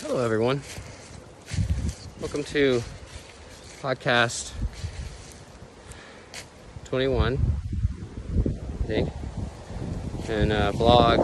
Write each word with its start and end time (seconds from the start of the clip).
Hello, 0.00 0.24
everyone. 0.24 0.62
Welcome 2.20 2.44
to 2.44 2.84
podcast 3.82 4.52
21, 6.84 7.36
I 8.46 8.86
think, 8.86 9.10
and 10.28 10.52
uh, 10.52 10.70
blog 10.70 11.18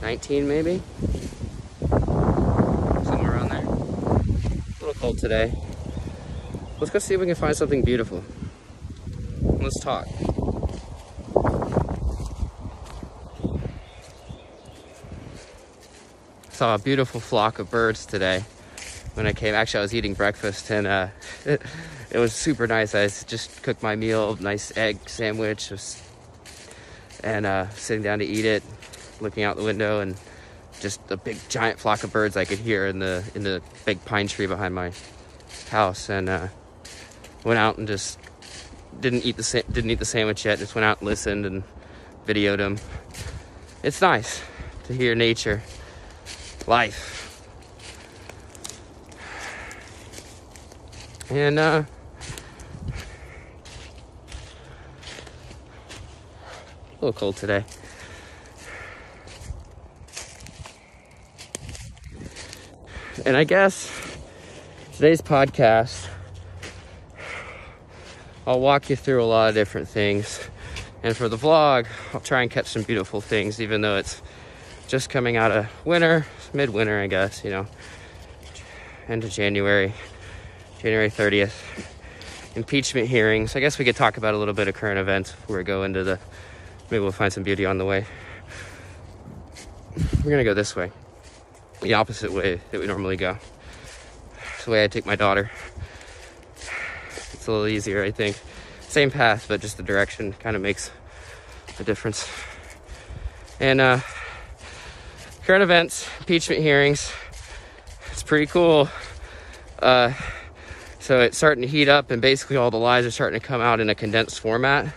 19, 0.00 0.48
maybe, 0.48 0.82
somewhere 3.04 3.32
around 3.32 3.50
there. 3.50 3.66
A 3.66 4.80
little 4.80 4.94
cold 4.94 5.18
today. 5.18 5.52
Let's 6.78 6.90
go 6.90 6.98
see 7.00 7.12
if 7.12 7.20
we 7.20 7.26
can 7.26 7.34
find 7.34 7.54
something 7.54 7.82
beautiful. 7.82 8.24
Let's 9.42 9.78
talk. 9.80 10.08
Saw 16.60 16.74
a 16.74 16.78
beautiful 16.78 17.20
flock 17.20 17.58
of 17.58 17.70
birds 17.70 18.04
today 18.04 18.44
when 19.14 19.26
I 19.26 19.32
came. 19.32 19.54
Actually, 19.54 19.78
I 19.78 19.80
was 19.80 19.94
eating 19.94 20.12
breakfast 20.12 20.70
and 20.70 20.86
uh, 20.86 21.08
it, 21.46 21.62
it 22.10 22.18
was 22.18 22.34
super 22.34 22.66
nice. 22.66 22.94
I 22.94 23.08
just 23.08 23.62
cooked 23.62 23.82
my 23.82 23.96
meal, 23.96 24.36
nice 24.38 24.70
egg 24.76 25.08
sandwich, 25.08 25.72
and 27.24 27.46
uh, 27.46 27.70
sitting 27.70 28.02
down 28.02 28.18
to 28.18 28.26
eat 28.26 28.44
it, 28.44 28.62
looking 29.22 29.42
out 29.42 29.56
the 29.56 29.62
window, 29.62 30.00
and 30.00 30.16
just 30.80 31.00
a 31.10 31.16
big 31.16 31.38
giant 31.48 31.78
flock 31.78 32.04
of 32.04 32.12
birds 32.12 32.36
I 32.36 32.44
could 32.44 32.58
hear 32.58 32.86
in 32.86 32.98
the 32.98 33.24
in 33.34 33.42
the 33.42 33.62
big 33.86 34.04
pine 34.04 34.28
tree 34.28 34.46
behind 34.46 34.74
my 34.74 34.92
house, 35.70 36.10
and 36.10 36.28
uh, 36.28 36.48
went 37.42 37.58
out 37.58 37.78
and 37.78 37.88
just 37.88 38.18
didn't 39.00 39.24
eat 39.24 39.38
the 39.38 39.64
didn't 39.72 39.88
eat 39.92 39.98
the 39.98 40.04
sandwich 40.04 40.44
yet. 40.44 40.58
Just 40.58 40.74
went 40.74 40.84
out 40.84 40.98
and 40.98 41.08
listened 41.08 41.46
and 41.46 41.62
videoed 42.26 42.58
them. 42.58 42.76
It's 43.82 44.02
nice 44.02 44.42
to 44.84 44.92
hear 44.92 45.14
nature, 45.14 45.62
life. 46.70 47.42
And 51.28 51.58
uh, 51.58 51.82
a 56.92 57.04
little 57.04 57.12
cold 57.12 57.36
today. 57.36 57.64
And 63.26 63.36
I 63.36 63.42
guess 63.42 63.90
today's 64.92 65.20
podcast, 65.20 66.08
I'll 68.46 68.60
walk 68.60 68.88
you 68.90 68.94
through 68.94 69.24
a 69.24 69.26
lot 69.26 69.48
of 69.48 69.56
different 69.56 69.88
things. 69.88 70.48
And 71.02 71.16
for 71.16 71.28
the 71.28 71.36
vlog, 71.36 71.86
I'll 72.14 72.20
try 72.20 72.42
and 72.42 72.50
catch 72.50 72.66
some 72.66 72.82
beautiful 72.82 73.20
things, 73.20 73.60
even 73.60 73.80
though 73.80 73.96
it's 73.96 74.22
just 74.86 75.08
coming 75.08 75.36
out 75.36 75.52
of 75.52 75.66
winter, 75.84 76.26
midwinter, 76.54 77.00
I 77.00 77.06
guess, 77.06 77.44
you 77.44 77.50
know, 77.50 77.66
end 79.08 79.24
of 79.24 79.30
January, 79.30 79.92
January 80.80 81.10
30th. 81.10 81.52
Impeachment 82.56 83.08
hearings. 83.08 83.54
I 83.54 83.60
guess 83.60 83.78
we 83.78 83.84
could 83.84 83.94
talk 83.94 84.16
about 84.16 84.34
a 84.34 84.38
little 84.38 84.54
bit 84.54 84.66
of 84.66 84.74
current 84.74 84.98
events 84.98 85.30
before 85.30 85.58
we 85.58 85.64
go 85.64 85.84
into 85.84 86.02
the. 86.02 86.18
Maybe 86.90 87.00
we'll 87.00 87.12
find 87.12 87.32
some 87.32 87.44
beauty 87.44 87.64
on 87.64 87.78
the 87.78 87.84
way. 87.84 88.06
We're 90.24 90.30
gonna 90.30 90.44
go 90.44 90.54
this 90.54 90.74
way, 90.74 90.90
the 91.80 91.94
opposite 91.94 92.32
way 92.32 92.60
that 92.70 92.80
we 92.80 92.86
normally 92.86 93.16
go. 93.16 93.38
It's 94.54 94.64
the 94.64 94.72
way 94.72 94.84
I 94.84 94.88
take 94.88 95.06
my 95.06 95.16
daughter. 95.16 95.50
It's 97.32 97.46
a 97.46 97.52
little 97.52 97.68
easier, 97.68 98.02
I 98.02 98.10
think. 98.10 98.38
Same 98.80 99.10
path, 99.10 99.46
but 99.48 99.60
just 99.60 99.76
the 99.76 99.82
direction 99.82 100.32
kind 100.34 100.56
of 100.56 100.62
makes 100.62 100.90
a 101.78 101.84
difference. 101.84 102.28
And 103.60 103.80
uh, 103.80 104.00
current 105.44 105.62
events, 105.62 106.08
impeachment 106.18 106.62
hearings. 106.62 107.12
It's 108.12 108.22
pretty 108.22 108.46
cool. 108.46 108.88
Uh, 109.80 110.12
so 110.98 111.20
it's 111.20 111.36
starting 111.36 111.62
to 111.62 111.68
heat 111.68 111.88
up, 111.88 112.10
and 112.10 112.20
basically 112.20 112.56
all 112.56 112.70
the 112.70 112.78
lies 112.78 113.06
are 113.06 113.10
starting 113.10 113.40
to 113.40 113.46
come 113.46 113.60
out 113.60 113.80
in 113.80 113.88
a 113.88 113.94
condensed 113.94 114.40
format. 114.40 114.92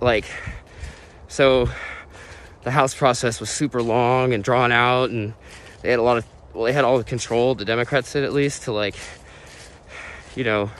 Like, 0.00 0.26
so 1.28 1.68
the 2.62 2.70
House 2.70 2.94
process 2.94 3.40
was 3.40 3.50
super 3.50 3.82
long 3.82 4.32
and 4.32 4.44
drawn 4.44 4.70
out, 4.72 5.10
and 5.10 5.34
they 5.82 5.90
had 5.90 5.98
a 5.98 6.02
lot 6.02 6.18
of, 6.18 6.26
well, 6.52 6.64
they 6.64 6.72
had 6.72 6.84
all 6.84 6.98
the 6.98 7.04
control, 7.04 7.54
the 7.54 7.64
Democrats 7.64 8.12
did 8.12 8.24
at 8.24 8.32
least, 8.32 8.62
to 8.62 8.72
like, 8.72 8.94
you 10.36 10.44
know, 10.44 10.70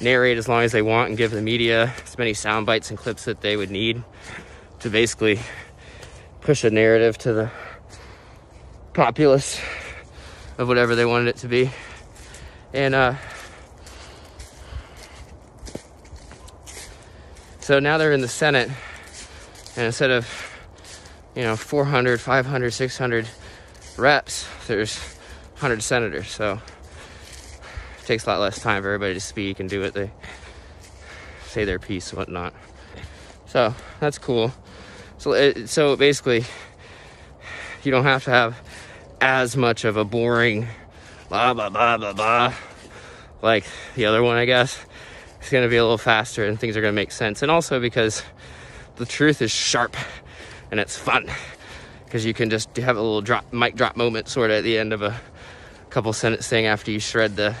narrate 0.00 0.36
as 0.36 0.46
long 0.46 0.62
as 0.62 0.72
they 0.72 0.82
want 0.82 1.08
and 1.08 1.16
give 1.16 1.30
the 1.30 1.40
media 1.40 1.92
as 2.04 2.18
many 2.18 2.34
sound 2.34 2.66
bites 2.66 2.90
and 2.90 2.98
clips 2.98 3.24
that 3.24 3.40
they 3.40 3.56
would 3.56 3.70
need 3.70 4.04
to 4.80 4.90
basically 4.90 5.40
push 6.42 6.64
a 6.64 6.70
narrative 6.70 7.16
to 7.16 7.32
the 7.32 7.50
populace 8.96 9.60
of 10.56 10.68
whatever 10.68 10.94
they 10.94 11.04
wanted 11.04 11.28
it 11.28 11.36
to 11.36 11.48
be. 11.48 11.70
And 12.72 12.94
uh, 12.94 13.14
so 17.60 17.78
now 17.78 17.98
they're 17.98 18.12
in 18.12 18.22
the 18.22 18.28
Senate, 18.28 18.70
and 19.76 19.84
instead 19.84 20.10
of, 20.10 20.26
you 21.34 21.42
know, 21.42 21.56
400, 21.56 22.22
500, 22.22 22.70
600 22.70 23.28
reps, 23.98 24.48
there's 24.66 24.98
100 25.56 25.82
senators. 25.82 26.30
So 26.30 26.54
it 26.54 28.06
takes 28.06 28.24
a 28.24 28.30
lot 28.30 28.40
less 28.40 28.58
time 28.58 28.82
for 28.82 28.88
everybody 28.88 29.12
to 29.12 29.20
speak 29.20 29.60
and 29.60 29.68
do 29.68 29.82
what 29.82 29.92
they 29.92 30.10
say 31.48 31.66
their 31.66 31.78
piece 31.78 32.10
and 32.10 32.18
whatnot. 32.18 32.54
So 33.44 33.74
that's 34.00 34.16
cool. 34.16 34.54
So, 35.18 35.32
it, 35.32 35.68
so 35.68 35.96
basically, 35.96 36.46
you 37.82 37.90
don't 37.90 38.04
have 38.04 38.24
to 38.24 38.30
have 38.30 38.56
as 39.20 39.56
much 39.56 39.84
of 39.84 39.96
a 39.96 40.04
boring 40.04 40.66
blah 41.28 41.54
blah 41.54 41.68
blah 41.68 41.96
blah 41.96 42.12
blah 42.12 42.54
like 43.42 43.64
the 43.94 44.06
other 44.06 44.22
one, 44.22 44.36
I 44.36 44.44
guess. 44.44 44.78
It's 45.40 45.50
gonna 45.50 45.68
be 45.68 45.76
a 45.76 45.82
little 45.82 45.98
faster 45.98 46.44
and 46.44 46.58
things 46.58 46.76
are 46.76 46.80
gonna 46.80 46.92
make 46.92 47.12
sense. 47.12 47.42
And 47.42 47.50
also 47.50 47.80
because 47.80 48.22
the 48.96 49.06
truth 49.06 49.42
is 49.42 49.50
sharp 49.50 49.96
and 50.70 50.80
it's 50.80 50.96
fun 50.98 51.30
because 52.04 52.24
you 52.24 52.34
can 52.34 52.50
just 52.50 52.74
have 52.76 52.96
a 52.96 53.00
little 53.00 53.20
drop 53.20 53.52
mic 53.52 53.76
drop 53.76 53.96
moment 53.96 54.28
sort 54.28 54.50
of 54.50 54.58
at 54.58 54.64
the 54.64 54.78
end 54.78 54.92
of 54.92 55.02
a 55.02 55.20
couple 55.90 56.12
sentence 56.12 56.48
thing 56.48 56.66
after 56.66 56.90
you 56.90 56.98
shred 56.98 57.36
the 57.36 57.54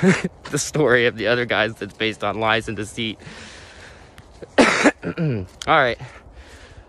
the 0.50 0.58
story 0.58 1.06
of 1.06 1.16
the 1.16 1.26
other 1.26 1.44
guys 1.44 1.74
that's 1.74 1.94
based 1.94 2.22
on 2.22 2.38
lies 2.38 2.68
and 2.68 2.76
deceit. 2.76 3.18
All 4.58 5.46
right, 5.66 6.00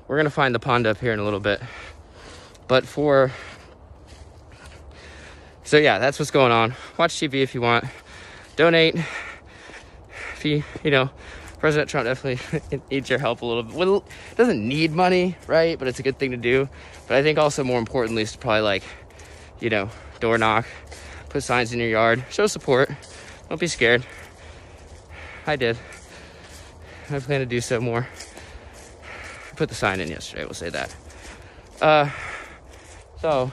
we're 0.08 0.18
gonna 0.18 0.30
find 0.30 0.54
the 0.54 0.60
pond 0.60 0.86
up 0.86 1.00
here 1.00 1.14
in 1.14 1.20
a 1.20 1.24
little 1.24 1.40
bit, 1.40 1.62
but 2.68 2.86
for 2.86 3.32
so 5.64 5.78
yeah, 5.78 5.98
that's 6.00 6.20
what's 6.20 6.32
going 6.32 6.52
on. 6.52 6.76
Watch 6.98 7.16
TV 7.16 7.36
if 7.36 7.56
you 7.56 7.62
want. 7.62 7.86
Donate 8.56 8.96
if 8.96 10.46
you 10.46 10.64
you 10.84 10.92
know. 10.92 11.10
President 11.64 11.90
Trump 11.90 12.06
definitely 12.06 12.82
needs 12.92 13.10
your 13.10 13.20
help 13.20 13.42
a 13.42 13.46
little 13.46 13.64
bit. 13.64 13.74
Well, 13.74 14.04
doesn't 14.36 14.68
need 14.68 14.92
money, 14.92 15.38
right? 15.48 15.80
But 15.80 15.88
it's 15.88 15.98
a 15.98 16.04
good 16.04 16.20
thing 16.20 16.32
to 16.32 16.38
do. 16.38 16.68
But 17.08 17.16
I 17.16 17.24
think 17.24 17.40
also 17.40 17.64
more 17.64 17.80
importantly 17.80 18.24
is 18.24 18.34
to 18.34 18.38
probably 18.38 18.60
like, 18.60 18.84
you 19.62 19.70
know, 19.70 19.90
door 20.20 20.38
knock, 20.38 20.66
put 21.30 21.42
signs 21.42 21.72
in 21.72 21.80
your 21.80 21.88
yard, 21.88 22.22
show 22.30 22.48
support. 22.48 22.92
Don't 23.48 23.62
be 23.62 23.68
scared. 23.68 24.06
I 25.48 25.56
did. 25.56 25.78
I 27.10 27.20
plan 27.20 27.40
to 27.40 27.46
do 27.46 27.62
so 27.62 27.80
more. 27.80 28.10
Put 29.56 29.70
the 29.70 29.76
sign 29.76 30.02
in 30.02 30.10
yesterday, 30.10 30.44
we'll 30.44 30.54
say 30.54 30.70
that. 30.70 30.96
Uh, 31.82 32.10
so, 33.24 33.50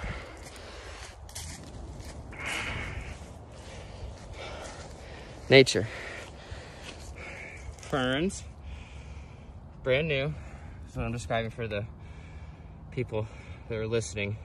nature. 5.49 5.87
Ferns, 7.83 8.43
brand 9.85 10.09
new. 10.09 10.35
That's 10.83 10.97
what 10.97 11.05
I'm 11.05 11.13
describing 11.13 11.53
for 11.53 11.69
the 11.69 11.87
people 12.91 13.29
that 13.69 13.79
are 13.79 13.87
listening. 13.87 14.39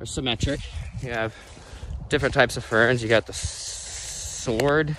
Are 0.00 0.06
symmetric. 0.06 0.60
You 1.02 1.10
have 1.10 1.34
different 2.08 2.32
types 2.32 2.56
of 2.56 2.64
ferns. 2.64 3.02
You 3.02 3.10
got 3.10 3.26
the 3.26 3.34
sword, 3.34 4.96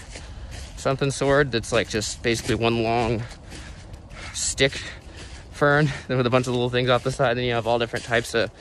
something 0.77 1.09
sword 1.09 1.51
that's 1.51 1.71
like 1.71 1.89
just 1.89 2.21
basically 2.21 2.53
one 2.53 2.83
long 2.83 3.23
stick 4.35 4.79
fern 5.49 5.89
with 6.07 6.27
a 6.27 6.29
bunch 6.29 6.45
of 6.45 6.53
little 6.53 6.69
things 6.69 6.87
off 6.87 7.03
the 7.03 7.11
side. 7.11 7.35
Then 7.35 7.45
you 7.45 7.53
have 7.53 7.65
all 7.65 7.79
different 7.79 8.05
types 8.05 8.35
of 8.35 8.51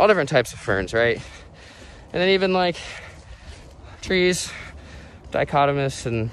all 0.00 0.08
different 0.08 0.30
types 0.30 0.54
of 0.54 0.58
ferns, 0.58 0.94
right? 0.94 1.16
And 1.16 2.22
then 2.22 2.30
even 2.30 2.54
like 2.54 2.76
trees, 4.00 4.50
dichotomous, 5.30 6.06
and 6.06 6.30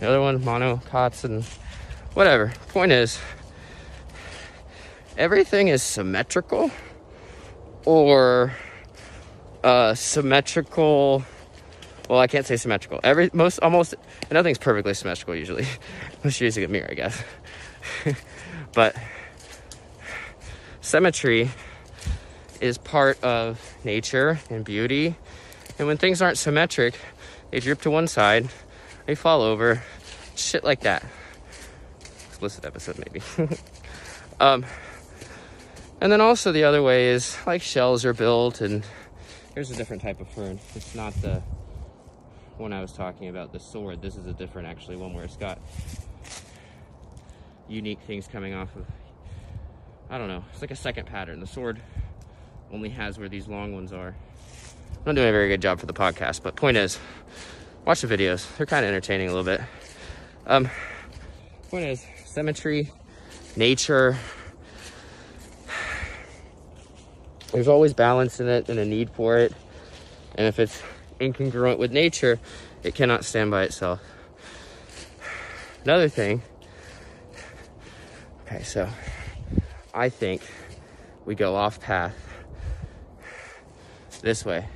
the 0.00 0.08
other 0.08 0.20
one 0.20 0.40
monocots 0.40 1.22
and 1.22 1.44
whatever. 2.14 2.52
Point 2.70 2.90
is, 2.90 3.20
everything 5.16 5.68
is 5.68 5.80
symmetrical 5.80 6.72
or 7.84 8.52
uh, 9.62 9.94
symmetrical. 9.94 11.24
Well, 12.10 12.18
I 12.18 12.26
can't 12.26 12.44
say 12.44 12.56
symmetrical. 12.56 12.98
Every 13.04 13.30
most 13.32 13.60
almost 13.60 13.94
nothing's 14.28 14.58
perfectly 14.58 14.94
symmetrical 14.94 15.36
usually. 15.36 15.68
Unless 16.16 16.40
you're 16.40 16.46
using 16.46 16.64
a 16.64 16.68
mirror, 16.68 16.88
I 16.90 16.94
guess. 16.94 17.22
but 18.74 18.96
symmetry 20.80 21.48
is 22.62 22.78
part 22.78 23.22
of 23.24 23.60
nature 23.84 24.38
and 24.48 24.64
beauty. 24.64 25.16
And 25.78 25.88
when 25.88 25.96
things 25.98 26.22
aren't 26.22 26.38
symmetric, 26.38 26.94
they 27.50 27.58
drip 27.60 27.82
to 27.82 27.90
one 27.90 28.06
side, 28.06 28.48
they 29.04 29.16
fall 29.16 29.42
over, 29.42 29.82
shit 30.36 30.62
like 30.62 30.80
that. 30.80 31.04
Explicit 32.28 32.64
episode, 32.64 32.98
maybe. 32.98 33.20
um, 34.40 34.64
and 36.00 36.10
then 36.10 36.20
also 36.20 36.52
the 36.52 36.64
other 36.64 36.82
way 36.82 37.08
is 37.08 37.36
like 37.46 37.62
shells 37.62 38.04
are 38.04 38.14
built, 38.14 38.60
and 38.60 38.84
here's 39.54 39.70
a 39.72 39.76
different 39.76 40.02
type 40.02 40.20
of 40.20 40.28
fern. 40.28 40.60
It's 40.76 40.94
not 40.94 41.14
the 41.20 41.42
one 42.58 42.72
I 42.72 42.80
was 42.80 42.92
talking 42.92 43.28
about, 43.28 43.52
the 43.52 43.60
sword. 43.60 44.00
This 44.00 44.16
is 44.16 44.26
a 44.26 44.32
different, 44.32 44.68
actually, 44.68 44.96
one 44.96 45.14
where 45.14 45.24
it's 45.24 45.36
got 45.36 45.58
unique 47.68 48.00
things 48.06 48.28
coming 48.28 48.54
off 48.54 48.74
of. 48.76 48.86
I 50.08 50.18
don't 50.18 50.28
know. 50.28 50.44
It's 50.52 50.60
like 50.60 50.70
a 50.70 50.76
second 50.76 51.06
pattern. 51.06 51.40
The 51.40 51.46
sword 51.46 51.80
only 52.72 52.88
has 52.88 53.18
where 53.18 53.28
these 53.28 53.46
long 53.46 53.74
ones 53.74 53.92
are. 53.92 54.08
I'm 54.08 55.04
not 55.06 55.14
doing 55.14 55.28
a 55.28 55.32
very 55.32 55.48
good 55.48 55.60
job 55.60 55.78
for 55.78 55.86
the 55.86 55.92
podcast, 55.92 56.42
but 56.42 56.56
point 56.56 56.76
is, 56.76 56.98
watch 57.84 58.00
the 58.00 58.06
videos. 58.06 58.56
They're 58.56 58.66
kind 58.66 58.84
of 58.84 58.88
entertaining 58.88 59.28
a 59.28 59.30
little 59.30 59.44
bit. 59.44 59.60
Um, 60.46 60.70
point 61.70 61.84
is, 61.84 62.06
symmetry, 62.24 62.90
nature, 63.56 64.16
there's 67.52 67.68
always 67.68 67.92
balance 67.92 68.40
in 68.40 68.48
it 68.48 68.68
and 68.68 68.78
a 68.78 68.84
need 68.84 69.10
for 69.10 69.38
it. 69.38 69.52
And 70.36 70.46
if 70.46 70.58
it's 70.58 70.82
incongruent 71.20 71.78
with 71.78 71.92
nature, 71.92 72.40
it 72.82 72.94
cannot 72.94 73.24
stand 73.24 73.50
by 73.50 73.64
itself. 73.64 74.00
Another 75.84 76.08
thing, 76.08 76.42
okay, 78.46 78.62
so 78.62 78.88
I 79.92 80.08
think 80.08 80.42
we 81.26 81.34
go 81.34 81.56
off 81.56 81.80
path 81.80 82.31
this 84.22 84.44
way. 84.44 84.66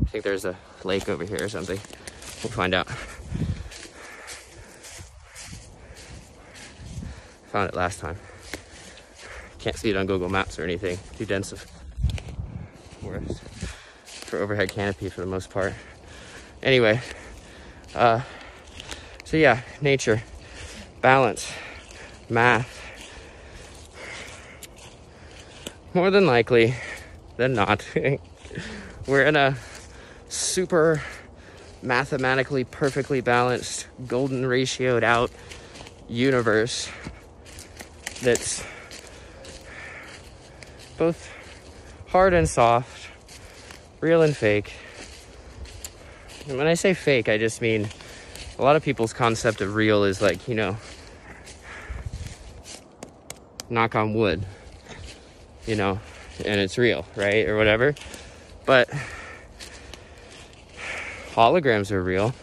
I 0.00 0.04
think 0.10 0.24
there's 0.24 0.44
a 0.44 0.56
lake 0.82 1.08
over 1.08 1.24
here 1.24 1.42
or 1.42 1.48
something. 1.48 1.78
We'll 2.42 2.52
find 2.52 2.74
out. 2.74 2.88
Found 7.52 7.68
it 7.68 7.76
last 7.76 8.00
time. 8.00 8.16
Can't 9.58 9.76
see 9.76 9.90
it 9.90 9.96
on 9.96 10.06
Google 10.06 10.28
Maps 10.28 10.58
or 10.58 10.64
anything. 10.64 10.98
Too 11.16 11.24
dense 11.24 11.52
of 11.52 11.64
forest 13.00 13.40
for 14.04 14.38
overhead 14.38 14.70
canopy 14.70 15.08
for 15.08 15.20
the 15.20 15.26
most 15.26 15.50
part. 15.50 15.74
Anyway, 16.62 17.00
uh, 17.94 18.20
so 19.24 19.36
yeah, 19.36 19.60
nature, 19.80 20.22
balance, 21.00 21.52
math. 22.28 22.80
More 25.92 26.10
than 26.10 26.26
likely 26.26 26.74
than 27.36 27.54
not, 27.54 27.86
we're 29.06 29.24
in 29.24 29.36
a 29.36 29.56
super 30.28 31.02
mathematically 31.82 32.64
perfectly 32.64 33.20
balanced, 33.20 33.86
golden 34.06 34.44
ratioed 34.44 35.02
out 35.02 35.30
universe 36.08 36.88
that's 38.22 38.64
both 40.96 41.30
hard 42.08 42.32
and 42.32 42.48
soft, 42.48 43.10
real 44.00 44.22
and 44.22 44.36
fake. 44.36 44.72
And 46.48 46.56
when 46.58 46.66
I 46.66 46.74
say 46.74 46.94
fake, 46.94 47.28
I 47.28 47.38
just 47.38 47.60
mean 47.60 47.88
a 48.58 48.62
lot 48.62 48.76
of 48.76 48.82
people's 48.82 49.12
concept 49.12 49.60
of 49.60 49.74
real 49.74 50.04
is 50.04 50.22
like, 50.22 50.46
you 50.48 50.54
know, 50.54 50.76
knock 53.68 53.94
on 53.94 54.14
wood, 54.14 54.44
you 55.66 55.74
know, 55.74 56.00
and 56.44 56.60
it's 56.60 56.78
real, 56.78 57.06
right? 57.16 57.48
Or 57.48 57.56
whatever. 57.56 57.94
But 58.66 58.88
holograms 61.32 61.90
are 61.90 62.02
real. 62.02 62.34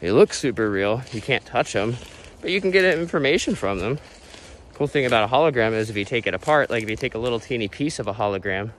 They 0.00 0.10
look 0.10 0.32
super 0.32 0.70
real. 0.70 1.02
You 1.12 1.20
can't 1.20 1.44
touch 1.44 1.72
them, 1.72 1.96
but 2.40 2.50
you 2.50 2.60
can 2.60 2.70
get 2.70 2.84
information 2.98 3.54
from 3.54 3.78
them. 3.78 3.98
Cool 4.74 4.86
thing 4.86 5.06
about 5.06 5.24
a 5.24 5.32
hologram 5.32 5.72
is 5.72 5.88
if 5.88 5.96
you 5.96 6.04
take 6.04 6.26
it 6.26 6.34
apart, 6.34 6.70
like 6.70 6.82
if 6.82 6.90
you 6.90 6.96
take 6.96 7.14
a 7.14 7.18
little 7.18 7.40
teeny 7.40 7.68
piece 7.68 7.98
of 7.98 8.06
a 8.06 8.14
hologram 8.14 8.72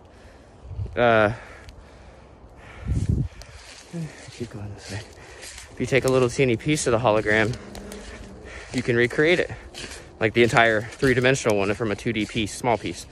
uh, 0.95 1.31
keep 4.31 4.49
going 4.49 4.73
this 4.73 4.91
way. 4.91 5.01
If 5.71 5.75
you 5.79 5.85
take 5.85 6.05
a 6.05 6.11
little 6.11 6.29
teeny 6.29 6.57
piece 6.57 6.87
of 6.87 6.91
the 6.91 6.99
hologram, 6.99 7.55
you 8.73 8.81
can 8.81 8.95
recreate 8.95 9.39
it. 9.39 9.51
Like 10.19 10.33
the 10.33 10.43
entire 10.43 10.81
three 10.81 11.13
dimensional 11.13 11.57
one 11.57 11.73
from 11.75 11.91
a 11.91 11.95
2D 11.95 12.29
piece, 12.29 12.55
small 12.55 12.77
piece. 12.77 13.05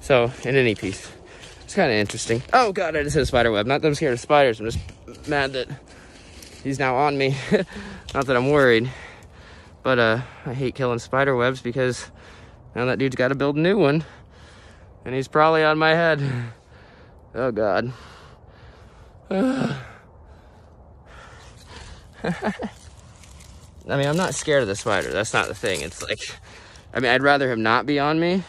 So, 0.00 0.32
in 0.44 0.56
any 0.56 0.74
piece. 0.74 1.10
It's 1.68 1.74
kind 1.74 1.92
of 1.92 1.98
interesting. 1.98 2.42
Oh 2.54 2.72
god, 2.72 2.96
I 2.96 3.02
just 3.02 3.14
hit 3.14 3.24
a 3.24 3.26
spider 3.26 3.52
web. 3.52 3.66
Not 3.66 3.82
that 3.82 3.88
I'm 3.88 3.94
scared 3.94 4.14
of 4.14 4.20
spiders, 4.20 4.58
I'm 4.58 4.70
just 4.70 5.28
mad 5.28 5.52
that 5.52 5.68
he's 6.64 6.78
now 6.78 6.96
on 6.96 7.18
me. 7.18 7.36
Not 8.14 8.24
that 8.24 8.36
I'm 8.38 8.48
worried. 8.48 8.90
But 9.82 9.98
uh, 9.98 10.22
I 10.46 10.54
hate 10.54 10.74
killing 10.74 10.98
spider 10.98 11.36
webs 11.36 11.60
because 11.60 12.10
now 12.74 12.86
that 12.86 12.98
dude's 12.98 13.16
got 13.16 13.28
to 13.28 13.34
build 13.34 13.56
a 13.56 13.60
new 13.60 13.76
one. 13.76 14.02
And 15.04 15.14
he's 15.14 15.28
probably 15.28 15.62
on 15.62 15.76
my 15.76 15.90
head. 15.90 16.22
Oh 17.34 17.52
God. 17.52 17.92
I 19.30 19.74
mean, 23.86 24.06
I'm 24.06 24.16
not 24.16 24.34
scared 24.34 24.62
of 24.62 24.68
the 24.68 24.74
spider. 24.74 25.12
That's 25.12 25.34
not 25.34 25.48
the 25.48 25.54
thing. 25.54 25.82
It's 25.82 26.02
like, 26.02 26.20
I 26.94 27.00
mean, 27.00 27.10
I'd 27.10 27.22
rather 27.22 27.52
him 27.52 27.62
not 27.62 27.84
be 27.84 27.98
on 27.98 28.18
me. 28.18 28.42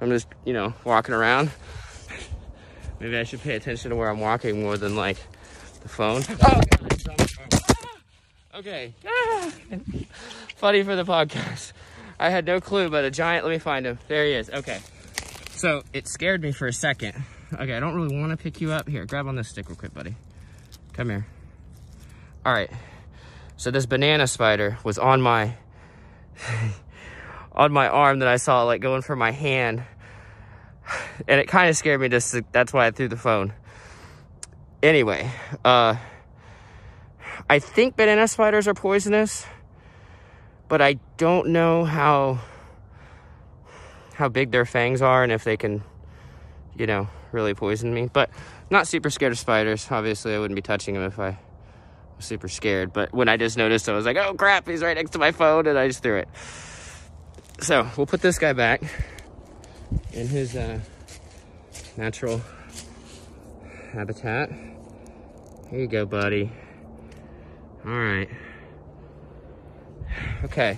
I'm 0.00 0.08
just, 0.08 0.28
you 0.46 0.54
know, 0.54 0.72
walking 0.84 1.14
around. 1.14 1.50
Maybe 3.00 3.16
I 3.16 3.24
should 3.24 3.40
pay 3.40 3.56
attention 3.56 3.90
to 3.90 3.96
where 3.96 4.08
I'm 4.08 4.20
walking 4.20 4.62
more 4.62 4.76
than 4.76 4.96
like 4.96 5.18
the 5.82 5.88
phone. 5.88 6.22
Oh, 8.58 8.62
God, 8.62 8.94
okay. 8.94 8.94
Funny 10.56 10.82
for 10.82 10.96
the 10.96 11.04
podcast. 11.04 11.72
I 12.18 12.30
had 12.30 12.46
no 12.46 12.60
clue, 12.60 12.88
but 12.88 13.04
a 13.04 13.10
giant, 13.10 13.44
let 13.44 13.50
me 13.50 13.58
find 13.58 13.84
him. 13.86 13.98
There 14.08 14.24
he 14.24 14.32
is. 14.32 14.48
Okay. 14.48 14.80
So 15.50 15.82
it 15.92 16.08
scared 16.08 16.42
me 16.42 16.52
for 16.52 16.66
a 16.66 16.72
second. 16.72 17.22
Okay, 17.52 17.74
I 17.74 17.80
don't 17.80 17.94
really 17.94 18.18
want 18.18 18.30
to 18.30 18.36
pick 18.36 18.60
you 18.60 18.72
up. 18.72 18.88
Here, 18.88 19.04
grab 19.04 19.26
on 19.26 19.36
this 19.36 19.48
stick 19.48 19.68
real 19.68 19.76
quick, 19.76 19.92
buddy. 19.92 20.14
Come 20.94 21.10
here. 21.10 21.26
All 22.44 22.52
right. 22.52 22.70
So 23.56 23.70
this 23.70 23.86
banana 23.86 24.26
spider 24.26 24.78
was 24.84 24.98
on 24.98 25.20
my 25.20 25.54
on 27.52 27.72
my 27.72 27.88
arm 27.88 28.18
that 28.18 28.28
I 28.28 28.36
saw 28.36 28.62
like 28.64 28.80
going 28.80 29.02
for 29.02 29.16
my 29.16 29.30
hand. 29.30 29.82
And 31.28 31.40
it 31.40 31.48
kind 31.48 31.68
of 31.70 31.76
scared 31.76 32.00
me 32.00 32.08
just 32.08 32.32
to, 32.32 32.44
that's 32.52 32.72
why 32.72 32.86
I 32.86 32.90
threw 32.90 33.08
the 33.08 33.16
phone. 33.16 33.52
Anyway, 34.82 35.30
uh 35.64 35.96
I 37.48 37.58
think 37.60 37.96
banana 37.96 38.26
spiders 38.26 38.66
are 38.66 38.74
poisonous, 38.74 39.46
but 40.68 40.82
I 40.82 40.94
don't 41.16 41.48
know 41.48 41.84
how 41.84 42.40
how 44.14 44.28
big 44.28 44.50
their 44.50 44.64
fangs 44.64 45.02
are 45.02 45.22
and 45.22 45.30
if 45.30 45.44
they 45.44 45.56
can, 45.56 45.84
you 46.76 46.86
know, 46.86 47.08
really 47.32 47.54
poison 47.54 47.92
me. 47.94 48.08
But 48.12 48.30
not 48.70 48.88
super 48.88 49.10
scared 49.10 49.32
of 49.32 49.38
spiders. 49.38 49.86
Obviously, 49.90 50.34
I 50.34 50.38
wouldn't 50.38 50.56
be 50.56 50.62
touching 50.62 50.94
them 50.94 51.04
if 51.04 51.18
I 51.20 51.38
was 52.16 52.24
super 52.24 52.48
scared. 52.48 52.92
But 52.92 53.12
when 53.12 53.28
I 53.28 53.36
just 53.36 53.56
noticed, 53.56 53.88
I 53.88 53.92
was 53.92 54.06
like, 54.06 54.16
oh 54.16 54.34
crap, 54.34 54.66
he's 54.66 54.82
right 54.82 54.96
next 54.96 55.10
to 55.10 55.18
my 55.18 55.30
phone, 55.30 55.66
and 55.66 55.78
I 55.78 55.86
just 55.86 56.02
threw 56.02 56.16
it. 56.16 56.28
So 57.60 57.88
we'll 57.96 58.06
put 58.06 58.22
this 58.22 58.38
guy 58.38 58.54
back 58.54 58.82
in 60.12 60.26
his 60.26 60.56
uh, 60.56 60.80
natural 61.96 62.40
habitat. 63.92 64.50
Here 65.70 65.80
you 65.80 65.86
go, 65.86 66.06
buddy. 66.06 66.50
All 67.84 67.92
right. 67.92 68.28
Okay. 70.44 70.76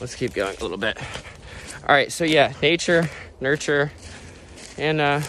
Let's 0.00 0.14
keep 0.14 0.34
going 0.34 0.56
a 0.56 0.60
little 0.60 0.76
bit. 0.76 0.96
All 1.88 1.94
right, 1.94 2.12
so 2.12 2.24
yeah, 2.24 2.52
nature, 2.62 3.08
nurture, 3.40 3.90
and 4.76 5.00
uh, 5.00 5.16
I 5.16 5.20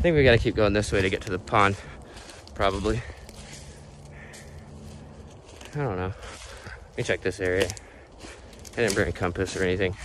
think 0.00 0.16
we 0.16 0.24
gotta 0.24 0.38
keep 0.38 0.54
going 0.54 0.72
this 0.72 0.92
way 0.92 1.02
to 1.02 1.10
get 1.10 1.20
to 1.22 1.30
the 1.30 1.38
pond, 1.38 1.76
probably. 2.54 3.02
I 5.74 5.78
don't 5.78 5.96
know. 5.96 6.14
Let 6.90 6.96
me 6.96 7.02
check 7.02 7.20
this 7.20 7.40
area. 7.40 7.68
I 8.78 8.82
didn't 8.82 8.94
bring 8.94 9.08
a 9.08 9.12
compass 9.12 9.56
or 9.56 9.64
anything. 9.64 9.96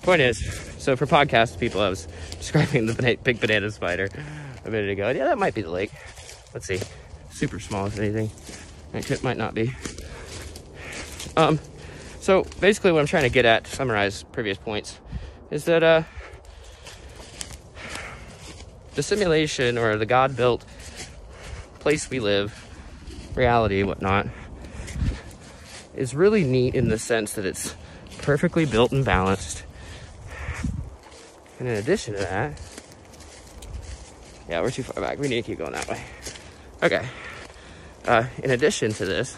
Point 0.00 0.22
is, 0.22 0.38
so 0.78 0.96
for 0.96 1.04
podcast 1.04 1.60
people, 1.60 1.82
I 1.82 1.90
was 1.90 2.06
describing 2.30 2.86
the 2.86 3.18
big 3.22 3.38
banana 3.38 3.70
spider 3.70 4.08
a 4.64 4.70
minute 4.70 4.88
ago. 4.88 5.10
Yeah, 5.10 5.26
that 5.26 5.36
might 5.36 5.54
be 5.54 5.60
the 5.60 5.70
lake. 5.70 5.90
Let's 6.54 6.66
see. 6.66 6.80
Super 7.30 7.60
small, 7.60 7.84
if 7.84 7.98
anything. 7.98 8.30
It 8.94 9.22
might 9.22 9.36
not 9.36 9.52
be. 9.52 9.74
Um, 11.36 11.60
so 12.18 12.44
basically 12.60 12.92
what 12.92 13.00
I'm 13.00 13.06
trying 13.06 13.24
to 13.24 13.28
get 13.28 13.44
at, 13.44 13.64
to 13.64 13.76
summarize 13.76 14.22
previous 14.22 14.56
points, 14.56 14.98
is 15.50 15.66
that 15.66 15.82
uh, 15.82 16.04
the 18.94 19.02
simulation 19.02 19.76
or 19.76 19.98
the 19.98 20.06
God-built 20.06 20.64
place 21.80 22.08
we 22.08 22.20
live, 22.20 22.66
reality, 23.34 23.82
whatnot, 23.82 24.28
is 25.94 26.14
really 26.14 26.44
neat 26.44 26.74
in 26.74 26.88
the 26.88 26.98
sense 26.98 27.34
that 27.34 27.44
it's 27.44 27.74
perfectly 28.28 28.66
built 28.66 28.92
and 28.92 29.06
balanced. 29.06 29.64
And 31.58 31.66
in 31.66 31.76
addition 31.76 32.12
to 32.12 32.20
that, 32.20 32.60
yeah, 34.50 34.60
we're 34.60 34.70
too 34.70 34.82
far 34.82 35.02
back. 35.02 35.18
We 35.18 35.28
need 35.28 35.36
to 35.36 35.46
keep 35.46 35.56
going 35.56 35.72
that 35.72 35.88
way. 35.88 36.04
Okay. 36.82 37.08
Uh, 38.06 38.24
in 38.42 38.50
addition 38.50 38.92
to 38.92 39.06
this, 39.06 39.34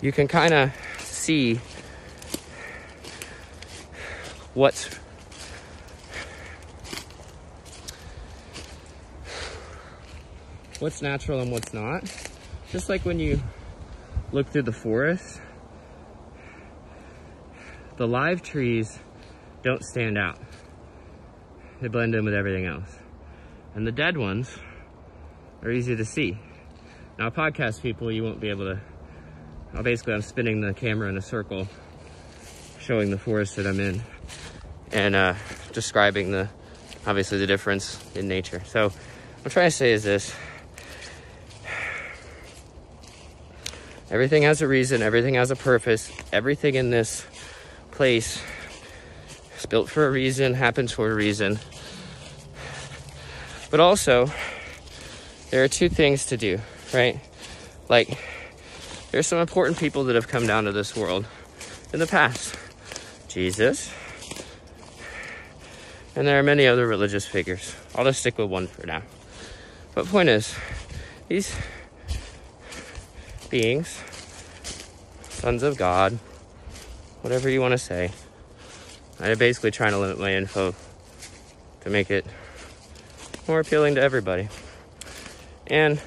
you 0.00 0.12
can 0.12 0.28
kind 0.28 0.54
of 0.54 0.72
see 1.00 1.56
what's 4.54 4.88
what's 10.78 11.02
natural 11.02 11.40
and 11.40 11.50
what's 11.50 11.72
not. 11.72 12.04
Just 12.70 12.88
like 12.88 13.04
when 13.04 13.18
you 13.18 13.40
look 14.32 14.48
through 14.48 14.62
the 14.62 14.72
forest, 14.72 15.40
the 17.96 18.06
live 18.06 18.42
trees 18.42 18.98
don't 19.62 19.82
stand 19.84 20.18
out. 20.18 20.38
They 21.80 21.88
blend 21.88 22.14
in 22.14 22.24
with 22.24 22.34
everything 22.34 22.66
else. 22.66 22.98
And 23.74 23.86
the 23.86 23.92
dead 23.92 24.16
ones 24.16 24.56
are 25.62 25.70
easy 25.70 25.96
to 25.96 26.04
see. 26.04 26.38
Now, 27.18 27.30
podcast 27.30 27.82
people, 27.82 28.10
you 28.10 28.22
won't 28.24 28.40
be 28.40 28.48
able 28.48 28.64
to. 28.66 28.80
Well, 29.72 29.82
basically, 29.82 30.14
I'm 30.14 30.22
spinning 30.22 30.60
the 30.60 30.74
camera 30.74 31.08
in 31.08 31.16
a 31.16 31.22
circle, 31.22 31.68
showing 32.80 33.10
the 33.10 33.18
forest 33.18 33.56
that 33.56 33.66
I'm 33.66 33.80
in, 33.80 34.02
and 34.92 35.14
uh, 35.14 35.34
describing 35.72 36.30
the 36.30 36.48
obviously 37.06 37.38
the 37.38 37.46
difference 37.46 37.98
in 38.14 38.28
nature. 38.28 38.62
So, 38.66 38.88
what 38.88 38.96
I'm 39.44 39.50
trying 39.50 39.66
to 39.68 39.76
say 39.76 39.92
is 39.92 40.04
this 40.04 40.34
everything 44.14 44.44
has 44.44 44.62
a 44.62 44.68
reason, 44.68 45.02
everything 45.02 45.34
has 45.34 45.50
a 45.50 45.56
purpose, 45.56 46.08
everything 46.32 46.76
in 46.76 46.90
this 46.90 47.26
place 47.90 48.40
is 49.58 49.66
built 49.66 49.90
for 49.90 50.06
a 50.06 50.10
reason, 50.10 50.54
happens 50.54 50.92
for 50.92 51.10
a 51.10 51.14
reason. 51.14 51.58
But 53.72 53.80
also, 53.80 54.30
there 55.50 55.64
are 55.64 55.68
two 55.68 55.88
things 55.88 56.26
to 56.26 56.36
do, 56.36 56.60
right? 56.94 57.18
Like, 57.88 58.16
there's 59.10 59.26
some 59.26 59.40
important 59.40 59.78
people 59.78 60.04
that 60.04 60.14
have 60.14 60.28
come 60.28 60.46
down 60.46 60.66
to 60.66 60.72
this 60.72 60.94
world 60.94 61.26
in 61.92 61.98
the 61.98 62.06
past 62.06 62.56
Jesus, 63.26 63.92
and 66.14 66.24
there 66.24 66.38
are 66.38 66.44
many 66.44 66.68
other 66.68 66.86
religious 66.86 67.26
figures. 67.26 67.74
I'll 67.96 68.04
just 68.04 68.20
stick 68.20 68.38
with 68.38 68.48
one 68.48 68.68
for 68.68 68.86
now. 68.86 69.02
But 69.96 70.06
point 70.06 70.28
is, 70.28 70.54
these 71.26 71.52
beings, 73.54 74.02
sons 75.28 75.62
of 75.62 75.76
God, 75.76 76.18
whatever 77.22 77.48
you 77.48 77.60
want 77.60 77.70
to 77.70 77.78
say, 77.78 78.10
I'm 79.20 79.38
basically 79.38 79.70
trying 79.70 79.92
to 79.92 79.98
limit 79.98 80.18
my 80.18 80.34
info 80.34 80.74
to 81.82 81.88
make 81.88 82.10
it 82.10 82.26
more 83.46 83.60
appealing 83.60 83.94
to 83.94 84.00
everybody. 84.00 84.48
And 85.68 86.00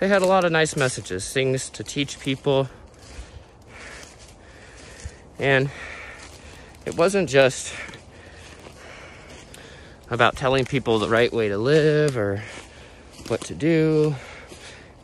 they 0.00 0.08
had 0.08 0.22
a 0.22 0.26
lot 0.26 0.46
of 0.46 0.52
nice 0.52 0.76
messages, 0.76 1.30
things 1.30 1.68
to 1.68 1.84
teach 1.84 2.18
people. 2.18 2.70
And 5.38 5.68
it 6.86 6.96
wasn't 6.96 7.28
just 7.28 7.74
about 10.08 10.36
telling 10.36 10.64
people 10.64 10.98
the 10.98 11.10
right 11.10 11.30
way 11.30 11.50
to 11.50 11.58
live 11.58 12.16
or 12.16 12.42
what 13.28 13.42
to 13.42 13.54
do. 13.54 14.14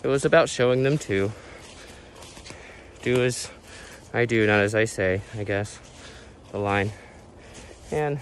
It 0.03 0.09
was 0.09 0.25
about 0.25 0.49
showing 0.49 0.83
them 0.83 0.99
to 0.99 1.33
do 3.03 3.23
as 3.23 3.51
I 4.13 4.25
do, 4.25 4.47
not 4.47 4.61
as 4.61 4.75
I 4.75 4.85
say, 4.85 5.23
I 5.37 5.45
guess, 5.45 5.79
the 6.53 6.59
line. 6.59 6.93
And 7.91 8.19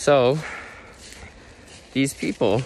So, 0.00 0.38
these 1.92 2.14
people, 2.14 2.60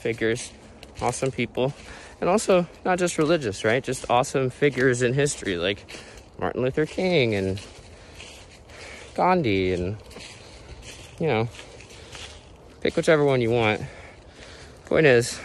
figures, 0.00 0.52
awesome 1.00 1.30
people, 1.30 1.72
and 2.20 2.28
also 2.28 2.66
not 2.84 2.98
just 2.98 3.16
religious, 3.16 3.64
right? 3.64 3.82
Just 3.82 4.04
awesome 4.10 4.50
figures 4.50 5.00
in 5.00 5.14
history 5.14 5.56
like 5.56 5.98
Martin 6.38 6.60
Luther 6.60 6.84
King 6.84 7.34
and 7.34 7.58
Gandhi, 9.14 9.72
and 9.72 9.96
you 11.18 11.26
know, 11.26 11.48
pick 12.82 12.96
whichever 12.96 13.24
one 13.24 13.40
you 13.40 13.50
want. 13.50 13.80
Point 14.86 15.06
is, 15.06 15.38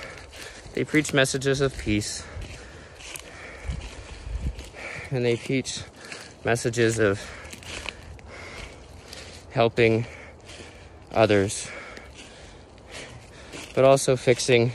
they 0.73 0.83
preach 0.83 1.13
messages 1.13 1.61
of 1.61 1.77
peace, 1.77 2.23
and 5.11 5.23
they 5.23 5.35
teach 5.35 5.83
messages 6.43 6.97
of 6.97 7.21
helping 9.51 10.07
others, 11.11 11.69
but 13.75 13.85
also 13.85 14.15
fixing 14.15 14.71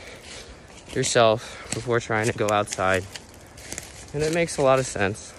yourself 0.93 1.69
before 1.73 1.99
trying 1.99 2.27
to 2.27 2.37
go 2.37 2.49
outside. 2.49 3.03
And 4.13 4.23
it 4.23 4.33
makes 4.33 4.57
a 4.57 4.61
lot 4.61 4.79
of 4.79 4.85
sense. 4.85 5.33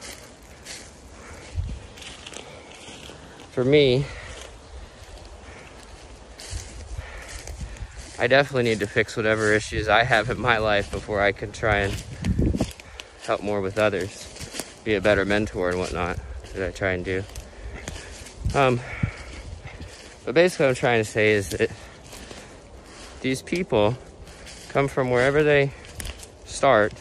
For 3.52 3.64
me, 3.64 4.04
I 8.24 8.26
definitely 8.26 8.70
need 8.70 8.80
to 8.80 8.86
fix 8.86 9.18
whatever 9.18 9.52
issues 9.52 9.86
I 9.86 10.02
have 10.02 10.30
in 10.30 10.40
my 10.40 10.56
life 10.56 10.90
before 10.90 11.20
I 11.20 11.32
can 11.32 11.52
try 11.52 11.80
and 11.80 12.04
help 13.26 13.42
more 13.42 13.60
with 13.60 13.78
others, 13.78 14.64
be 14.82 14.94
a 14.94 15.00
better 15.02 15.26
mentor 15.26 15.68
and 15.68 15.78
whatnot 15.78 16.18
that 16.54 16.66
I 16.66 16.70
try 16.70 16.92
and 16.92 17.04
do. 17.04 17.22
Um, 18.54 18.80
but 20.24 20.34
basically, 20.34 20.64
what 20.64 20.70
I'm 20.70 20.74
trying 20.74 21.04
to 21.04 21.10
say 21.10 21.32
is 21.32 21.50
that 21.50 21.70
these 23.20 23.42
people 23.42 23.94
come 24.70 24.88
from 24.88 25.10
wherever 25.10 25.42
they 25.42 25.72
start. 26.46 26.94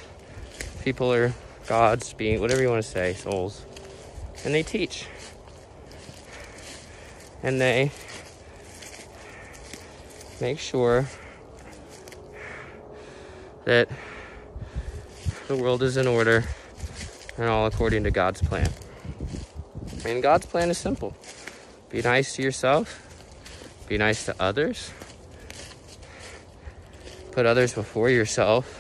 People 0.84 1.14
are 1.14 1.34
gods, 1.68 2.12
being 2.12 2.42
whatever 2.42 2.62
you 2.62 2.70
want 2.70 2.84
to 2.84 2.90
say, 2.90 3.14
souls, 3.14 3.66
and 4.44 4.54
they 4.54 4.62
teach. 4.62 5.06
And 7.42 7.62
they 7.62 7.92
make 10.40 10.60
sure 10.60 11.08
that 13.66 13.88
the 15.48 15.56
world 15.56 15.84
is 15.84 15.98
in 15.98 16.08
order 16.08 16.44
and 17.38 17.50
all 17.50 17.66
according 17.66 18.04
to 18.04 18.12
God's 18.12 18.42
plan. 18.42 18.70
And 20.06 20.22
God's 20.22 20.46
plan 20.46 20.70
is 20.70 20.78
simple 20.78 21.16
be 21.90 22.02
nice 22.02 22.36
to 22.36 22.42
yourself, 22.42 23.86
be 23.88 23.98
nice 23.98 24.26
to 24.26 24.36
others. 24.40 24.92
Put 27.32 27.46
others 27.46 27.74
before 27.74 28.10
yourself. 28.10 28.80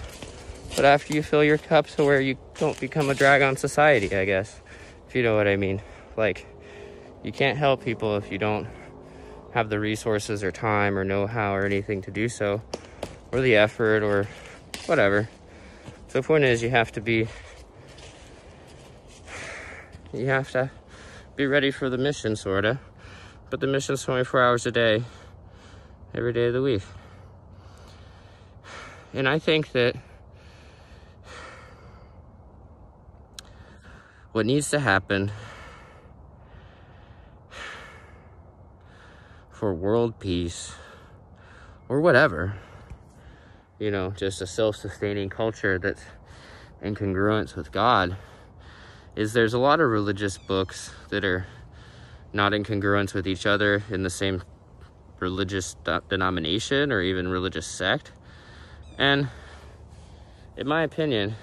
But 0.76 0.86
after 0.86 1.14
you 1.14 1.24
fill 1.24 1.44
your 1.44 1.58
cup 1.58 1.88
to 1.88 2.04
where 2.04 2.22
you 2.22 2.38
don't 2.56 2.80
become 2.80 3.10
a 3.10 3.16
drag 3.16 3.42
on 3.42 3.58
society, 3.58 4.16
I 4.16 4.26
guess. 4.26 4.60
If 5.08 5.16
you 5.16 5.24
know 5.24 5.36
what 5.36 5.48
I 5.48 5.56
mean. 5.56 5.82
Like, 6.18 6.46
you 7.24 7.32
can't 7.32 7.58
help 7.58 7.84
people 7.84 8.18
if 8.18 8.32
you 8.32 8.38
don't 8.38 8.68
have 9.54 9.70
the 9.70 9.80
resources 9.80 10.44
or 10.44 10.52
time 10.52 10.98
or 10.98 11.04
know 11.04 11.28
how 11.28 11.56
or 11.56 11.66
anything 11.66 12.02
to 12.02 12.12
do 12.12 12.28
so, 12.28 12.62
or 13.32 13.42
the 13.42 13.56
effort 13.56 14.04
or 14.04 14.28
whatever. 14.86 15.30
So 16.08 16.22
the 16.22 16.28
point 16.28 16.44
is, 16.44 16.62
you 16.62 16.70
have 16.70 16.92
to 16.94 17.02
be, 17.02 17.28
you 20.14 20.26
have 20.28 20.52
to 20.52 20.72
be 21.36 21.46
ready 21.46 21.72
for 21.72 21.90
the 21.90 21.98
mission, 21.98 22.36
sorta 22.36 22.80
but 23.54 23.60
the 23.60 23.68
mission's 23.68 24.02
24 24.02 24.42
hours 24.42 24.66
a 24.66 24.72
day, 24.72 25.04
every 26.12 26.34
day 26.34 26.48
of 26.48 26.54
the 26.54 26.62
week. 26.64 26.82
And 29.14 29.30
I 29.30 29.38
think 29.38 29.74
that 29.74 29.96
what 34.32 34.48
needs 34.48 34.72
to 34.72 34.80
happen 34.80 35.32
for 39.64 39.74
world 39.74 40.20
peace 40.20 40.74
or 41.88 42.02
whatever, 42.02 42.54
you 43.80 43.90
know, 43.90 44.10
just 44.10 44.42
a 44.42 44.46
self 44.46 44.76
sustaining 44.76 45.30
culture 45.30 45.80
that's 45.80 46.02
in 46.82 46.94
congruence 46.94 47.56
with 47.56 47.72
God, 47.72 48.18
is 49.16 49.32
there's 49.32 49.54
a 49.54 49.58
lot 49.58 49.80
of 49.80 49.90
religious 49.90 50.38
books 50.38 50.92
that 51.12 51.24
are 51.24 51.46
not 52.34 52.54
in 52.54 52.66
congruence 52.66 53.14
with 53.14 53.26
each 53.26 53.46
other 53.46 53.82
in 53.90 54.04
the 54.04 54.10
same 54.10 54.44
religious 55.22 55.78
denomination 56.10 56.92
or 56.92 57.00
even 57.00 57.30
religious 57.30 57.66
sect. 57.66 58.12
And 58.98 59.30
in 60.58 60.68
my 60.68 60.84
opinion, 60.84 61.36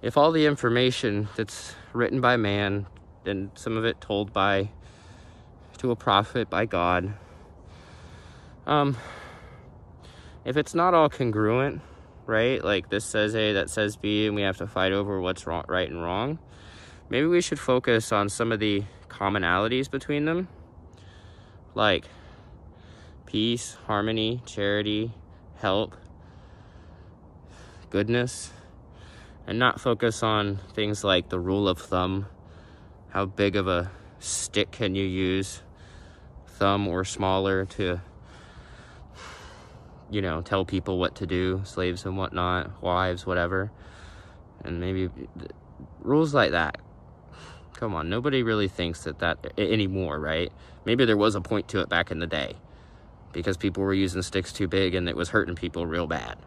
if 0.00 0.16
all 0.16 0.30
the 0.30 0.46
information 0.46 1.28
that's 1.36 1.74
written 1.92 2.20
by 2.20 2.36
man 2.36 2.86
and 3.24 3.50
some 3.56 3.76
of 3.76 3.84
it 3.84 4.00
told 4.00 4.32
by 4.32 4.70
to 5.78 5.90
a 5.90 5.96
prophet 5.96 6.50
by 6.50 6.66
God 6.66 7.14
Um, 8.66 8.96
if 10.44 10.56
it's 10.56 10.74
not 10.74 10.92
all 10.92 11.08
congruent, 11.08 11.82
right? 12.26 12.62
Like 12.62 12.90
this 12.90 13.04
says 13.04 13.36
A, 13.36 13.52
that 13.52 13.70
says 13.70 13.96
B, 13.96 14.26
and 14.26 14.34
we 14.34 14.42
have 14.42 14.56
to 14.58 14.66
fight 14.66 14.92
over 14.92 15.20
what's 15.20 15.46
wrong, 15.46 15.64
right 15.68 15.88
and 15.88 16.02
wrong. 16.02 16.40
Maybe 17.08 17.26
we 17.26 17.40
should 17.40 17.60
focus 17.60 18.10
on 18.10 18.28
some 18.28 18.50
of 18.50 18.58
the 18.58 18.82
commonalities 19.08 19.88
between 19.88 20.24
them, 20.24 20.48
like 21.74 22.06
peace, 23.24 23.76
harmony, 23.86 24.42
charity, 24.44 25.12
help, 25.56 25.94
goodness, 27.90 28.52
and 29.46 29.60
not 29.60 29.80
focus 29.80 30.24
on 30.24 30.58
things 30.74 31.04
like 31.04 31.28
the 31.28 31.38
rule 31.38 31.68
of 31.68 31.78
thumb. 31.78 32.26
How 33.10 33.26
big 33.26 33.54
of 33.54 33.68
a 33.68 33.92
stick 34.18 34.72
can 34.72 34.96
you 34.96 35.04
use, 35.04 35.62
thumb 36.58 36.88
or 36.88 37.04
smaller, 37.04 37.64
to 37.64 38.00
you 40.10 40.22
know, 40.22 40.40
tell 40.40 40.64
people 40.64 40.98
what 40.98 41.16
to 41.16 41.26
do, 41.26 41.62
slaves 41.64 42.04
and 42.04 42.16
whatnot, 42.16 42.82
wives, 42.82 43.26
whatever. 43.26 43.70
And 44.64 44.80
maybe 44.80 45.10
rules 46.00 46.34
like 46.34 46.52
that. 46.52 46.78
Come 47.74 47.94
on, 47.94 48.08
nobody 48.08 48.42
really 48.42 48.68
thinks 48.68 49.04
that 49.04 49.18
that 49.18 49.38
anymore, 49.58 50.18
right? 50.18 50.50
Maybe 50.84 51.04
there 51.04 51.16
was 51.16 51.34
a 51.34 51.40
point 51.40 51.68
to 51.68 51.80
it 51.80 51.88
back 51.88 52.10
in 52.10 52.20
the 52.20 52.26
day 52.26 52.56
because 53.32 53.56
people 53.56 53.82
were 53.82 53.92
using 53.92 54.22
sticks 54.22 54.52
too 54.52 54.66
big 54.66 54.94
and 54.94 55.08
it 55.08 55.16
was 55.16 55.28
hurting 55.28 55.56
people 55.56 55.86
real 55.86 56.06
bad. 56.06 56.38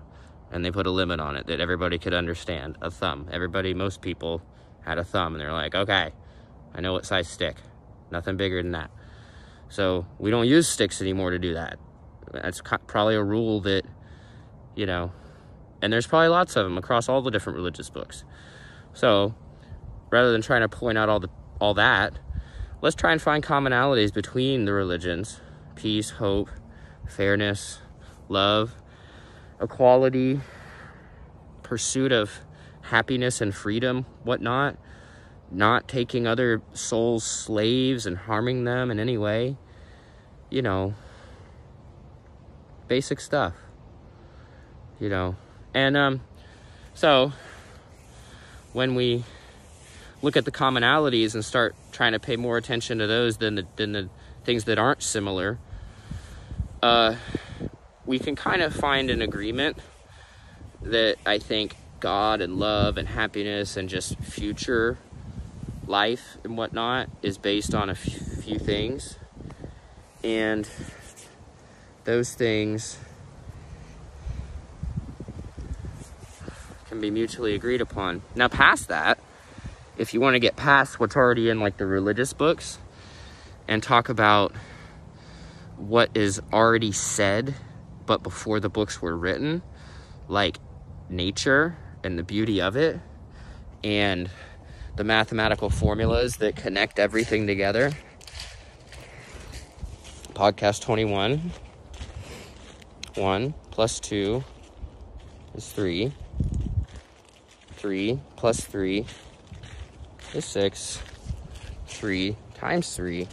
And 0.51 0.65
they 0.65 0.71
put 0.71 0.87
a 0.87 0.91
limit 0.91 1.19
on 1.19 1.35
it 1.35 1.45
that 1.47 1.59
everybody 1.59 1.99
could 1.99 2.15
understand, 2.15 2.77
a 2.81 2.89
thumb. 2.89 3.27
Everybody, 3.31 3.75
most 3.75 4.01
people 4.01 4.41
had 4.81 4.97
a 4.97 5.03
thumb 5.03 5.35
and 5.35 5.41
they're 5.41 5.53
like, 5.53 5.75
okay, 5.75 6.11
I 6.73 6.81
know 6.81 6.93
what 6.93 7.05
size 7.05 7.27
stick. 7.27 7.57
Nothing 8.09 8.37
bigger 8.37 8.63
than 8.63 8.71
that. 8.71 8.89
So 9.69 10.05
we 10.17 10.31
don't 10.31 10.47
use 10.47 10.67
sticks 10.67 11.01
anymore 11.01 11.29
to 11.31 11.39
do 11.39 11.53
that. 11.53 11.79
That's 12.31 12.61
probably 12.87 13.15
a 13.15 13.23
rule 13.23 13.61
that, 13.61 13.83
you 14.75 14.85
know, 14.85 15.11
and 15.81 15.93
there's 15.93 16.07
probably 16.07 16.27
lots 16.27 16.55
of 16.55 16.65
them 16.65 16.77
across 16.77 17.07
all 17.07 17.21
the 17.21 17.31
different 17.31 17.57
religious 17.57 17.89
books. 17.89 18.23
So 18.93 19.33
rather 20.09 20.31
than 20.31 20.41
trying 20.41 20.61
to 20.61 20.69
point 20.69 20.97
out 20.97 21.09
all 21.09 21.19
the 21.19 21.29
all 21.61 21.73
that, 21.75 22.19
let's 22.81 22.95
try 22.95 23.11
and 23.11 23.21
find 23.21 23.43
commonalities 23.43 24.13
between 24.13 24.65
the 24.65 24.73
religions: 24.73 25.39
peace, 25.75 26.11
hope, 26.11 26.49
fairness, 27.07 27.79
love, 28.27 28.75
equality, 29.61 30.41
pursuit 31.63 32.11
of 32.11 32.31
happiness 32.81 33.41
and 33.41 33.53
freedom, 33.53 34.05
whatnot, 34.23 34.77
not 35.51 35.87
taking 35.87 36.27
other 36.27 36.61
souls 36.73 37.23
slaves 37.23 38.05
and 38.05 38.17
harming 38.17 38.63
them 38.63 38.91
in 38.91 38.99
any 38.99 39.17
way. 39.17 39.57
You 40.49 40.61
know, 40.61 40.95
basic 42.87 43.19
stuff, 43.19 43.53
you 44.99 45.09
know. 45.09 45.35
And 45.73 45.95
um, 45.95 46.21
so 46.93 47.33
when 48.73 48.95
we 48.95 49.23
look 50.21 50.35
at 50.35 50.45
the 50.45 50.51
commonalities 50.51 51.33
and 51.33 51.45
start 51.45 51.75
trying 51.91 52.13
to 52.13 52.19
pay 52.19 52.35
more 52.35 52.57
attention 52.57 52.97
to 52.97 53.07
those 53.07 53.37
than 53.37 53.55
the, 53.55 53.67
than 53.75 53.91
the 53.91 54.09
things 54.43 54.65
that 54.65 54.77
aren't 54.79 55.03
similar, 55.03 55.59
uh, 56.81 57.15
we 58.05 58.17
can 58.17 58.35
kind 58.35 58.61
of 58.61 58.73
find 58.73 59.09
an 59.09 59.21
agreement 59.21 59.77
that 60.81 61.17
I 61.25 61.37
think 61.37 61.75
God 61.99 62.41
and 62.41 62.57
love 62.57 62.97
and 62.97 63.07
happiness 63.07 63.77
and 63.77 63.87
just 63.87 64.17
future 64.19 64.97
life 65.89 66.37
and 66.43 66.55
whatnot 66.55 67.09
is 67.23 67.37
based 67.37 67.73
on 67.73 67.89
a 67.89 67.95
few 67.95 68.59
things. 68.59 69.17
And 70.23 70.69
those 72.03 72.33
things 72.33 72.97
can 76.87 77.01
be 77.01 77.09
mutually 77.09 77.55
agreed 77.55 77.81
upon. 77.81 78.21
Now, 78.35 78.47
past 78.47 78.87
that, 78.89 79.19
if 79.97 80.13
you 80.13 80.21
want 80.21 80.35
to 80.35 80.39
get 80.39 80.55
past 80.55 80.99
what's 80.99 81.15
already 81.15 81.49
in 81.49 81.59
like 81.59 81.77
the 81.77 81.85
religious 81.85 82.33
books 82.33 82.77
and 83.67 83.81
talk 83.81 84.09
about 84.09 84.53
what 85.77 86.15
is 86.15 86.41
already 86.53 86.91
said, 86.91 87.55
but 88.05 88.21
before 88.21 88.59
the 88.59 88.69
books 88.69 89.01
were 89.01 89.15
written, 89.15 89.61
like 90.27 90.57
nature 91.09 91.75
and 92.03 92.17
the 92.17 92.23
beauty 92.23 92.61
of 92.61 92.75
it, 92.75 92.99
and 93.83 94.29
the 94.99 95.05
mathematical 95.05 95.69
formulas 95.69 96.35
that 96.35 96.57
connect 96.57 96.99
everything 96.99 97.47
together. 97.47 97.89
Podcast 100.33 100.81
21 100.81 101.53
1 103.15 103.53
plus 103.71 104.01
2 104.01 104.43
is 105.55 105.69
3. 105.71 106.11
3 107.77 108.19
plus 108.35 108.59
3 108.59 109.05
is 110.33 110.43
6. 110.43 110.99
3 111.87 112.35
times 112.55 112.93
3 112.97 113.25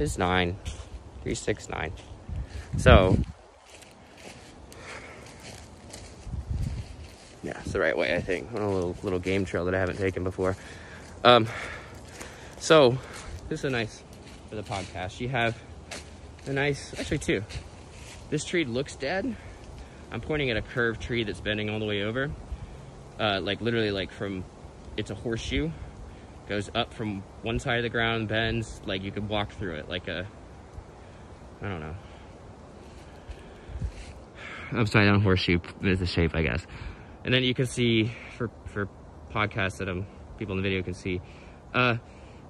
is 0.00 0.18
9. 0.18 0.56
3, 1.22 1.34
6, 1.34 1.68
9. 1.68 1.92
So, 2.76 3.16
yeah, 7.44 7.56
it's 7.64 7.65
the 7.76 7.82
right 7.82 7.96
way, 7.96 8.14
I 8.14 8.20
think. 8.20 8.52
On 8.54 8.62
a 8.62 8.70
little, 8.70 8.96
little 9.02 9.18
game 9.18 9.44
trail 9.44 9.66
that 9.66 9.74
I 9.74 9.78
haven't 9.78 9.98
taken 9.98 10.24
before. 10.24 10.56
Um, 11.24 11.46
so, 12.58 12.96
this 13.48 13.60
is 13.60 13.64
a 13.66 13.70
nice 13.70 14.02
for 14.48 14.56
the 14.56 14.62
podcast. 14.62 15.20
You 15.20 15.28
have 15.28 15.56
a 16.46 16.52
nice, 16.52 16.98
actually, 16.98 17.18
two 17.18 17.44
this 18.30 18.44
tree 18.44 18.64
looks 18.64 18.96
dead. 18.96 19.36
I'm 20.10 20.20
pointing 20.20 20.50
at 20.50 20.56
a 20.56 20.62
curved 20.62 21.00
tree 21.00 21.24
that's 21.24 21.40
bending 21.40 21.70
all 21.70 21.78
the 21.78 21.84
way 21.84 22.02
over. 22.02 22.30
Uh, 23.18 23.40
like 23.40 23.60
literally 23.60 23.90
like 23.90 24.10
from, 24.12 24.44
it's 24.96 25.10
a 25.10 25.14
horseshoe. 25.14 25.70
Goes 26.48 26.70
up 26.74 26.94
from 26.94 27.22
one 27.42 27.58
side 27.58 27.78
of 27.78 27.82
the 27.82 27.88
ground, 27.88 28.28
bends, 28.28 28.80
like 28.86 29.02
you 29.02 29.10
could 29.10 29.28
walk 29.28 29.52
through 29.52 29.76
it, 29.76 29.88
like 29.88 30.06
a, 30.06 30.26
I 31.60 31.68
don't 31.68 31.80
know. 31.80 31.94
Upside 34.72 35.06
down 35.06 35.22
horseshoe 35.22 35.58
is 35.82 35.98
the 35.98 36.06
shape, 36.06 36.34
I 36.34 36.42
guess. 36.42 36.66
And 37.26 37.34
then 37.34 37.42
you 37.42 37.54
can 37.54 37.66
see, 37.66 38.12
for, 38.38 38.52
for 38.66 38.88
podcasts 39.34 39.78
that 39.78 39.88
um, 39.88 40.06
people 40.38 40.56
in 40.56 40.62
the 40.62 40.68
video 40.68 40.84
can 40.84 40.94
see, 40.94 41.20
uh, 41.74 41.96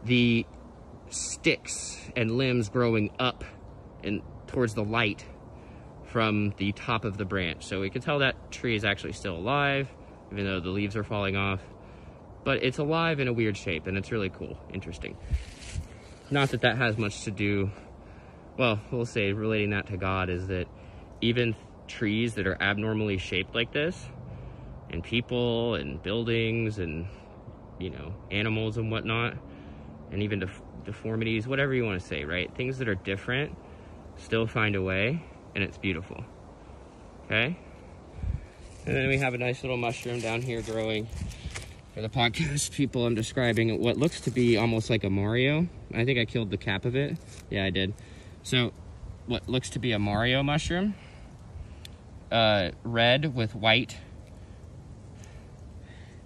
the 0.05 0.45
sticks 1.09 1.99
and 2.15 2.33
limbs 2.33 2.69
growing 2.69 3.11
up 3.19 3.43
and 4.05 4.21
towards 4.49 4.75
the 4.75 4.85
light 4.85 5.25
from 6.05 6.53
the 6.59 6.73
top 6.73 7.07
of 7.07 7.17
the 7.17 7.25
branch. 7.25 7.65
So 7.65 7.81
we 7.81 7.89
can 7.89 8.03
tell 8.03 8.19
that 8.19 8.51
tree 8.53 8.77
is 8.77 8.85
actually 8.85 9.15
still 9.15 9.35
alive, 9.35 9.89
even 10.31 10.45
though 10.45 10.61
the 10.61 10.69
leaves 10.69 10.95
are 10.95 11.05
falling 11.05 11.37
off. 11.37 11.63
But 12.45 12.63
it's 12.63 12.77
alive 12.77 13.19
in 13.19 13.29
a 13.29 13.33
weird 13.33 13.57
shape, 13.57 13.87
and 13.87 13.97
it's 13.97 14.13
really 14.13 14.29
cool, 14.29 14.59
interesting. 14.75 15.17
Not 16.31 16.51
that 16.51 16.61
that 16.61 16.77
has 16.77 16.99
much 16.99 17.25
to 17.25 17.31
do, 17.31 17.71
well, 18.59 18.79
we'll 18.93 19.07
say 19.07 19.33
relating 19.33 19.71
that 19.71 19.87
to 19.87 19.97
God 19.97 20.29
is 20.29 20.49
that 20.49 20.67
even 21.23 21.57
trees 21.89 22.35
that 22.35 22.47
are 22.47 22.61
abnormally 22.61 23.17
shaped 23.17 23.55
like 23.55 23.73
this, 23.73 23.97
and 24.91 25.03
people 25.03 25.75
and 25.75 26.03
buildings 26.03 26.79
and, 26.79 27.07
you 27.79 27.91
know, 27.91 28.15
animals 28.31 28.77
and 28.77 28.91
whatnot, 28.91 29.35
and 30.11 30.23
even 30.23 30.41
def 30.41 30.61
deformities, 30.85 31.49
whatever 31.49 31.75
you 31.75 31.85
want 31.85 32.01
to 32.01 32.07
say, 32.07 32.25
right? 32.25 32.55
Things 32.55 32.79
that 32.79 32.89
are 32.89 32.95
different 32.95 33.57
still 34.17 34.47
find 34.47 34.77
a 34.77 34.83
way 34.83 35.23
and 35.55 35.65
it's 35.65 35.79
beautiful. 35.79 36.25
Okay? 37.25 37.59
And 38.87 38.95
then 38.95 39.09
we 39.09 39.19
have 39.19 39.35
a 39.35 39.39
nice 39.39 39.63
little 39.63 39.77
mushroom 39.77 40.21
down 40.21 40.43
here 40.43 40.63
growing. 40.63 41.09
For 41.95 42.03
the 42.03 42.09
podcast 42.09 42.73
people, 42.73 43.07
I'm 43.07 43.15
describing 43.15 43.81
what 43.81 43.97
looks 43.97 44.21
to 44.23 44.31
be 44.31 44.57
almost 44.57 44.91
like 44.91 45.03
a 45.03 45.11
Mario. 45.11 45.67
I 45.95 46.05
think 46.05 46.19
I 46.19 46.25
killed 46.25 46.51
the 46.51 46.59
cap 46.59 46.85
of 46.85 46.95
it. 46.95 47.17
Yeah, 47.51 47.65
I 47.65 47.71
did. 47.71 47.95
So, 48.43 48.73
what 49.27 49.49
looks 49.49 49.71
to 49.71 49.79
be 49.79 49.93
a 49.93 49.99
Mario 49.99 50.43
mushroom. 50.43 50.95
Uh, 52.31 52.71
red 52.85 53.35
with 53.35 53.55
white. 53.55 53.97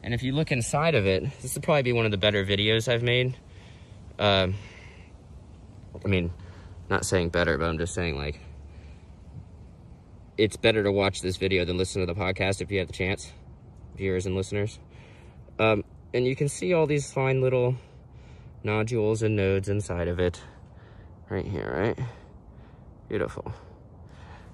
And 0.02 0.14
if 0.14 0.22
you 0.22 0.32
look 0.32 0.50
inside 0.50 0.94
of 0.94 1.06
it, 1.06 1.24
this 1.42 1.54
will 1.54 1.62
probably 1.62 1.82
be 1.82 1.92
one 1.92 2.04
of 2.04 2.10
the 2.10 2.18
better 2.18 2.44
videos 2.44 2.88
I've 2.88 3.02
made. 3.02 3.36
Um, 4.18 4.54
I 6.04 6.08
mean, 6.08 6.32
not 6.88 7.04
saying 7.04 7.30
better, 7.30 7.58
but 7.58 7.66
I'm 7.66 7.78
just 7.78 7.94
saying 7.94 8.16
like 8.16 8.40
it's 10.38 10.56
better 10.56 10.82
to 10.82 10.90
watch 10.90 11.20
this 11.20 11.36
video 11.36 11.66
than 11.66 11.76
listen 11.76 12.00
to 12.00 12.06
the 12.06 12.18
podcast 12.18 12.62
if 12.62 12.70
you 12.70 12.78
have 12.78 12.86
the 12.86 12.94
chance, 12.94 13.30
viewers 13.96 14.24
and 14.24 14.34
listeners. 14.34 14.78
Um, 15.58 15.84
and 16.14 16.26
you 16.26 16.34
can 16.34 16.48
see 16.48 16.72
all 16.72 16.86
these 16.86 17.12
fine 17.12 17.42
little 17.42 17.76
nodules 18.64 19.22
and 19.22 19.36
nodes 19.36 19.68
inside 19.68 20.08
of 20.08 20.18
it. 20.18 20.40
Right 21.28 21.46
here, 21.46 21.94
right? 21.98 22.06
Beautiful. 23.08 23.52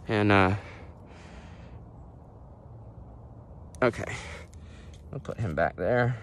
And, 0.08 0.32
uh, 0.32 0.54
okay. 3.80 4.14
I'll 5.12 5.18
put 5.18 5.38
him 5.38 5.54
back 5.54 5.76
there. 5.76 6.16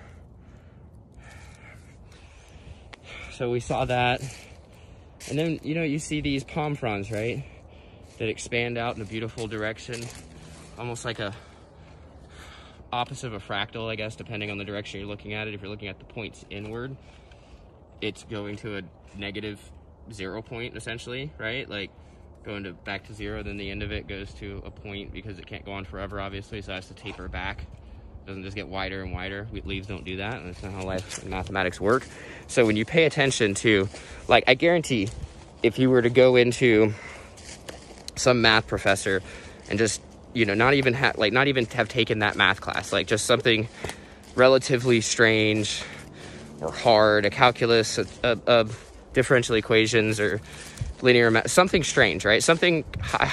So 3.34 3.50
we 3.50 3.60
saw 3.60 3.86
that. 3.86 4.22
And 5.30 5.40
then, 5.40 5.60
you 5.64 5.74
know, 5.74 5.84
you 5.84 6.00
see 6.00 6.22
these 6.22 6.44
palm 6.44 6.76
fronds, 6.76 7.10
right? 7.10 7.46
that 8.18 8.30
expand 8.30 8.78
out 8.78 8.96
in 8.96 9.02
a 9.02 9.06
beautiful 9.06 9.48
direction, 9.48 10.02
almost 10.78 11.06
like 11.06 11.20
a 11.20 11.34
opposite 12.92 13.28
of 13.28 13.34
a 13.34 13.40
fractal, 13.40 13.90
I 13.90 13.96
guess, 13.96 14.16
depending 14.16 14.52
on 14.52 14.58
the 14.58 14.64
direction 14.64 15.00
you're 15.00 15.10
looking 15.10 15.34
at 15.34 15.48
it. 15.48 15.54
If 15.54 15.62
you're 15.62 15.70
looking 15.70 15.88
at 15.88 16.00
the 16.00 16.06
points 16.06 16.46
inward, 16.50 16.96
it's 18.02 18.24
going 18.24 18.58
to 18.58 18.78
a 18.78 18.82
negative 19.18 19.60
zero 20.12 20.42
point 20.42 20.78
essentially, 20.78 21.32
right? 21.38 21.68
Like 21.68 21.90
going 22.44 22.64
to 22.64 22.74
back 22.74 23.08
to 23.08 23.14
zero, 23.14 23.42
then 23.42 23.58
the 23.58 23.70
end 23.70 23.84
of 23.84 23.92
it 23.92 24.08
goes 24.08 24.34
to 24.36 24.62
a 24.66 24.72
point 24.72 25.12
because 25.12 25.40
it 25.40 25.48
can't 25.48 25.66
go 25.66 25.74
on 25.74 25.86
forever, 25.86 26.20
obviously, 26.20 26.62
so 26.62 26.72
it 26.72 26.76
has 26.76 26.88
to 26.88 26.94
taper 26.94 27.28
back. 27.28 27.66
Doesn't 28.26 28.44
just 28.44 28.56
get 28.56 28.70
wider 28.70 29.04
and 29.04 29.12
wider. 29.12 29.48
Leaves 29.66 29.86
don't 29.86 30.06
do 30.06 30.18
that, 30.18 30.36
and 30.36 30.48
that's 30.48 30.64
not 30.64 30.72
how 30.72 30.84
life 30.84 31.22
and 31.22 31.30
mathematics 31.30 31.82
work. 31.82 32.08
So 32.48 32.66
when 32.66 32.78
you 32.78 32.86
pay 32.86 33.04
attention 33.04 33.54
to, 33.56 33.90
like, 34.30 34.46
I 34.48 34.54
guarantee, 34.54 35.10
if 35.62 35.78
you 35.78 35.90
were 35.90 36.02
to 36.02 36.10
go 36.10 36.38
into 36.38 36.94
some 38.16 38.42
math 38.42 38.66
professor 38.68 39.22
and 39.70 39.78
just, 39.78 40.02
you 40.34 40.46
know, 40.46 40.54
not 40.54 40.74
even 40.74 40.94
have, 40.94 41.18
like, 41.18 41.34
not 41.34 41.48
even 41.48 41.66
have 41.66 41.90
taken 41.90 42.20
that 42.20 42.38
math 42.38 42.62
class, 42.62 42.94
like, 42.94 43.08
just 43.08 43.26
something 43.26 43.68
relatively 44.36 45.02
strange 45.02 45.84
or 46.62 46.72
hard, 46.72 47.26
a 47.26 47.30
calculus, 47.30 47.98
a 47.98 48.68
differential 49.12 49.56
equations, 49.56 50.22
or 50.22 50.40
linear 51.02 51.30
math, 51.30 51.52
something 51.52 51.84
strange, 51.84 52.24
right? 52.24 52.42
Something, 52.42 52.86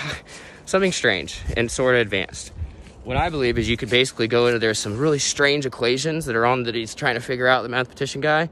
something 0.66 0.90
strange 0.90 1.40
and 1.56 1.70
sort 1.70 1.94
of 1.94 2.00
advanced. 2.00 2.52
What 3.02 3.16
I 3.16 3.30
believe 3.30 3.56
is 3.56 3.68
you 3.68 3.78
could 3.78 3.88
basically 3.88 4.28
go 4.28 4.46
into 4.46 4.58
there's 4.58 4.78
some 4.78 4.98
really 4.98 5.18
strange 5.18 5.64
equations 5.64 6.26
that 6.26 6.36
are 6.36 6.44
on 6.44 6.64
that 6.64 6.74
he's 6.74 6.94
trying 6.94 7.14
to 7.14 7.20
figure 7.20 7.46
out 7.46 7.62
the 7.62 7.70
mathematician 7.70 8.20
guy, 8.20 8.50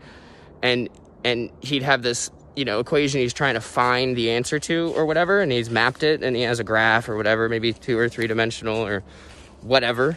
and 0.63 0.89
and 1.23 1.51
he'd 1.61 1.83
have 1.83 2.03
this 2.03 2.31
you 2.57 2.65
know 2.65 2.81
equation 2.81 3.21
he's 3.21 3.35
trying 3.35 3.55
to 3.55 3.61
find 3.61 4.17
the 4.17 4.31
answer 4.31 4.59
to 4.59 4.93
or 4.97 5.05
whatever, 5.05 5.41
and 5.41 5.53
he's 5.53 5.69
mapped 5.69 6.03
it 6.03 6.23
and 6.23 6.35
he 6.35 6.43
has 6.43 6.61
a 6.61 6.65
graph 6.65 7.11
or 7.11 7.17
whatever, 7.17 7.49
maybe 7.49 7.75
two 7.75 7.99
or 7.99 8.09
three 8.09 8.27
dimensional 8.27 8.79
or 8.79 9.05
whatever, 9.61 10.17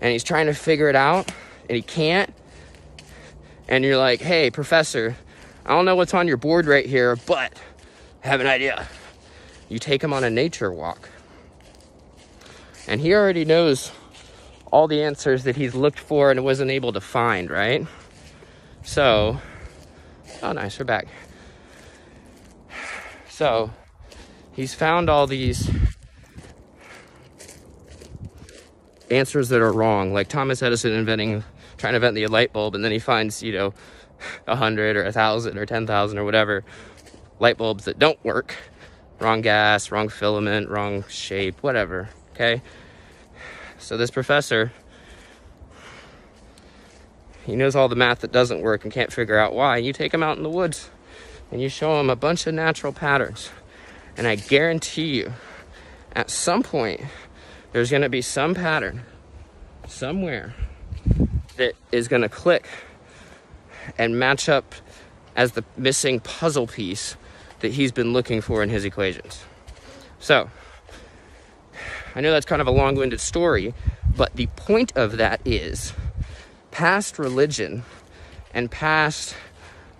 and 0.00 0.12
he's 0.12 0.24
trying 0.24 0.46
to 0.46 0.54
figure 0.54 0.88
it 0.88 0.96
out 0.96 1.28
and 1.68 1.74
he 1.74 1.82
can't, 1.82 2.32
and 3.66 3.84
you're 3.84 3.98
like, 3.98 4.20
hey 4.20 4.52
professor, 4.52 5.16
I 5.64 5.70
don't 5.70 5.84
know 5.84 5.96
what's 5.96 6.14
on 6.14 6.28
your 6.28 6.36
board 6.36 6.66
right 6.66 6.86
here, 6.86 7.16
but 7.16 7.52
I 8.22 8.28
have 8.28 8.40
an 8.40 8.46
idea. 8.46 8.86
You 9.68 9.80
take 9.80 10.02
him 10.04 10.12
on 10.12 10.22
a 10.22 10.30
nature 10.30 10.72
walk. 10.72 11.08
And 12.88 13.00
he 13.00 13.14
already 13.14 13.44
knows 13.44 13.92
all 14.72 14.88
the 14.88 15.02
answers 15.02 15.44
that 15.44 15.56
he's 15.56 15.74
looked 15.74 15.98
for 15.98 16.30
and 16.30 16.44
wasn't 16.44 16.70
able 16.70 16.92
to 16.92 17.00
find, 17.00 17.50
right? 17.50 17.86
So, 18.82 19.40
oh, 20.42 20.52
nice, 20.52 20.78
we're 20.78 20.84
back. 20.84 21.08
So, 23.28 23.70
he's 24.52 24.74
found 24.74 25.10
all 25.10 25.26
these 25.26 25.70
answers 29.10 29.48
that 29.48 29.60
are 29.60 29.72
wrong, 29.72 30.12
like 30.12 30.28
Thomas 30.28 30.62
Edison 30.62 30.92
inventing, 30.92 31.44
trying 31.76 31.92
to 31.92 31.96
invent 31.96 32.14
the 32.14 32.26
light 32.28 32.52
bulb, 32.52 32.74
and 32.74 32.84
then 32.84 32.92
he 32.92 32.98
finds, 32.98 33.42
you 33.42 33.52
know, 33.52 33.74
a 34.46 34.56
hundred 34.56 34.96
or 34.96 35.04
a 35.04 35.12
thousand 35.12 35.58
or 35.58 35.66
ten 35.66 35.86
thousand 35.86 36.18
or 36.18 36.24
whatever 36.24 36.64
light 37.38 37.58
bulbs 37.58 37.84
that 37.84 37.98
don't 37.98 38.22
work. 38.24 38.54
Wrong 39.18 39.40
gas, 39.40 39.90
wrong 39.90 40.08
filament, 40.08 40.68
wrong 40.68 41.04
shape, 41.08 41.62
whatever. 41.62 42.08
Okay? 42.36 42.60
So 43.78 43.96
this 43.96 44.10
professor, 44.10 44.70
he 47.46 47.56
knows 47.56 47.74
all 47.74 47.88
the 47.88 47.96
math 47.96 48.20
that 48.20 48.30
doesn't 48.30 48.60
work 48.60 48.84
and 48.84 48.92
can't 48.92 49.10
figure 49.10 49.38
out 49.38 49.54
why. 49.54 49.78
You 49.78 49.94
take 49.94 50.12
him 50.12 50.22
out 50.22 50.36
in 50.36 50.42
the 50.42 50.50
woods 50.50 50.90
and 51.50 51.62
you 51.62 51.70
show 51.70 51.98
him 51.98 52.10
a 52.10 52.16
bunch 52.16 52.46
of 52.46 52.52
natural 52.52 52.92
patterns. 52.92 53.48
And 54.18 54.26
I 54.26 54.34
guarantee 54.34 55.16
you, 55.16 55.32
at 56.12 56.28
some 56.28 56.62
point, 56.62 57.00
there's 57.72 57.90
going 57.90 58.02
to 58.02 58.10
be 58.10 58.20
some 58.20 58.54
pattern 58.54 59.02
somewhere 59.88 60.54
that 61.56 61.72
is 61.90 62.06
going 62.06 62.22
to 62.22 62.28
click 62.28 62.68
and 63.96 64.18
match 64.18 64.50
up 64.50 64.74
as 65.36 65.52
the 65.52 65.64
missing 65.78 66.20
puzzle 66.20 66.66
piece 66.66 67.16
that 67.60 67.72
he's 67.72 67.92
been 67.92 68.12
looking 68.12 68.42
for 68.42 68.62
in 68.62 68.68
his 68.68 68.84
equations. 68.84 69.42
So, 70.18 70.50
I 72.16 72.22
know 72.22 72.32
that's 72.32 72.46
kind 72.46 72.62
of 72.62 72.66
a 72.66 72.70
long 72.70 72.94
winded 72.94 73.20
story, 73.20 73.74
but 74.16 74.34
the 74.36 74.46
point 74.56 74.90
of 74.96 75.18
that 75.18 75.42
is 75.44 75.92
past 76.70 77.18
religion 77.18 77.84
and 78.54 78.70
past 78.70 79.36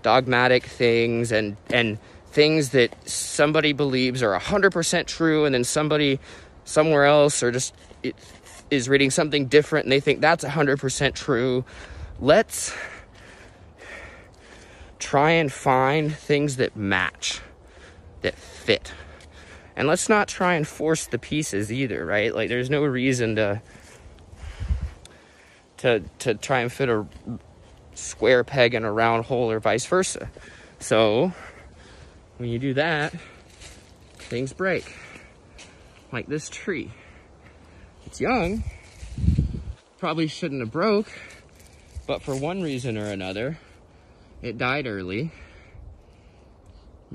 dogmatic 0.03 0.65
things 0.65 1.31
and, 1.31 1.59
and 1.69 1.99
things 2.29 2.71
that 2.71 2.97
somebody 3.07 3.75
believes 3.75 4.23
are 4.23 4.39
100% 4.39 5.07
true, 5.07 5.45
and 5.45 5.55
then 5.55 5.63
somebody 5.63 6.19
somewhere 6.65 7.05
else 7.05 7.43
or 7.43 7.53
just 7.53 7.75
is 8.71 8.89
reading 8.89 9.11
something 9.11 9.47
different 9.47 9.85
and 9.85 9.93
they 9.93 10.01
think 10.01 10.23
that's 10.23 10.43
100% 10.43 11.15
true. 11.15 11.67
Let's 12.19 12.75
try 14.99 15.33
and 15.33 15.53
find 15.53 16.15
things 16.17 16.57
that 16.57 16.77
match 16.77 17.43
that 18.23 18.35
fit. 18.35 18.95
And 19.77 19.87
let's 19.87 20.09
not 20.09 20.27
try 20.27 20.55
and 20.55 20.67
force 20.67 21.07
the 21.07 21.19
pieces 21.19 21.71
either, 21.71 22.05
right? 22.05 22.35
Like 22.35 22.49
there's 22.49 22.71
no 22.71 22.85
reason 22.85 23.37
to 23.37 23.61
to 25.79 26.01
to 26.21 26.35
try 26.35 26.61
and 26.61 26.73
fit 26.73 26.89
a 26.89 27.07
square 27.95 28.43
peg 28.43 28.75
in 28.75 28.85
a 28.85 28.93
round 28.93 29.27
hole 29.27 29.51
or 29.51 29.61
vice 29.61 29.85
versa. 29.85 30.31
So 30.79 31.33
when 32.39 32.49
you 32.49 32.59
do 32.59 32.75
that, 32.75 33.15
things 34.19 34.53
break. 34.53 34.97
Like 36.11 36.27
this 36.27 36.49
tree. 36.49 36.93
It's 38.07 38.21
young, 38.21 38.63
probably 39.99 40.29
shouldn't 40.29 40.61
have 40.61 40.71
broke, 40.71 41.11
but 42.07 42.23
for 42.23 42.37
one 42.37 42.63
reason 42.63 42.97
or 42.97 43.07
another, 43.07 43.59
it 44.43 44.57
died 44.57 44.87
early 44.87 45.33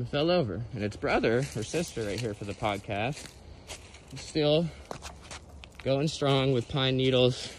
and 0.02 0.10
fell 0.10 0.32
over. 0.32 0.60
And 0.74 0.84
its 0.84 0.96
brother 0.96 1.46
or 1.56 1.62
sister, 1.64 2.04
right 2.04 2.20
here 2.20 2.34
for 2.34 2.46
the 2.46 2.56
podcast, 2.56 3.24
still 4.16 4.68
going 5.84 6.08
strong 6.08 6.54
with 6.54 6.68
pine 6.68 6.98
needles. 6.98 7.54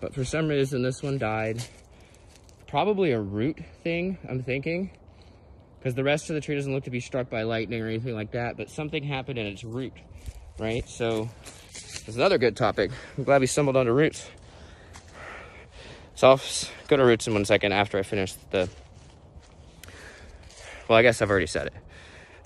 But 0.00 0.14
for 0.14 0.24
some 0.24 0.46
reason, 0.46 0.82
this 0.82 1.02
one 1.02 1.18
died. 1.18 1.64
Probably 2.68 3.10
a 3.10 3.20
root 3.20 3.58
thing, 3.82 4.16
I'm 4.28 4.44
thinking. 4.44 4.92
Because 5.78 5.96
the 5.96 6.04
rest 6.04 6.30
of 6.30 6.34
the 6.34 6.40
tree 6.40 6.54
doesn't 6.54 6.72
look 6.72 6.84
to 6.84 6.90
be 6.90 7.00
struck 7.00 7.28
by 7.28 7.42
lightning 7.42 7.82
or 7.82 7.88
anything 7.88 8.14
like 8.14 8.30
that. 8.30 8.56
But 8.56 8.70
something 8.70 9.02
happened 9.02 9.36
in 9.36 9.46
its 9.46 9.64
root, 9.64 9.94
right? 10.56 10.88
So, 10.88 11.28
there's 12.06 12.16
another 12.16 12.38
good 12.38 12.56
topic. 12.56 12.92
I'm 13.18 13.24
glad 13.24 13.40
we 13.40 13.48
stumbled 13.48 13.76
onto 13.76 13.90
roots. 13.90 14.24
So 16.14 16.30
I'll 16.30 16.40
go 16.86 16.96
to 16.96 17.04
roots 17.04 17.26
in 17.26 17.34
one 17.34 17.44
second 17.44 17.72
after 17.72 17.98
I 17.98 18.04
finish 18.04 18.34
the 18.52 18.68
well, 20.90 20.98
I 20.98 21.02
guess 21.02 21.22
I've 21.22 21.30
already 21.30 21.46
said 21.46 21.68
it. 21.68 21.74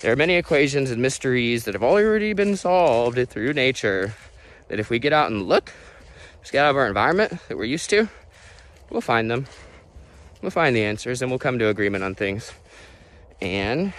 There 0.01 0.13
are 0.13 0.15
many 0.15 0.35
equations 0.35 0.91
and 0.91 1.01
mysteries 1.01 1.63
that 1.63 1.73
have 1.73 1.81
already 1.81 2.33
been 2.33 2.55
solved 2.55 3.17
through 3.27 3.53
nature 3.53 4.13
that 4.67 4.79
if 4.79 4.91
we 4.91 4.99
get 4.99 5.13
out 5.13 5.31
and 5.31 5.47
look, 5.47 5.73
just 6.41 6.51
get 6.51 6.63
out 6.63 6.69
of 6.69 6.77
our 6.77 6.85
environment 6.85 7.39
that 7.47 7.57
we're 7.57 7.63
used 7.63 7.89
to, 7.89 8.07
we'll 8.91 9.01
find 9.01 9.31
them. 9.31 9.47
We'll 10.43 10.51
find 10.51 10.75
the 10.75 10.83
answers 10.83 11.23
and 11.23 11.31
we'll 11.31 11.39
come 11.39 11.57
to 11.57 11.69
agreement 11.69 12.03
on 12.03 12.13
things. 12.13 12.53
And 13.41 13.93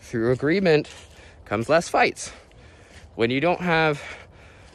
through 0.00 0.32
agreement 0.32 0.88
comes 1.44 1.68
less 1.68 1.86
fights. 1.86 2.32
When 3.14 3.28
you 3.28 3.42
don't 3.42 3.60
have 3.60 4.02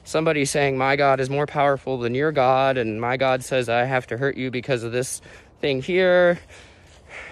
somebody 0.03 0.45
saying, 0.45 0.77
My 0.77 0.95
God 0.95 1.19
is 1.19 1.27
more 1.27 1.47
powerful 1.47 1.97
than 1.97 2.13
your 2.13 2.31
God, 2.31 2.77
and 2.77 3.01
my 3.01 3.17
God 3.17 3.43
says 3.43 3.67
I 3.67 3.85
have 3.85 4.05
to 4.07 4.17
hurt 4.17 4.37
you 4.37 4.51
because 4.51 4.83
of 4.83 4.91
this 4.91 5.21
thing 5.59 5.81
here, 5.81 6.39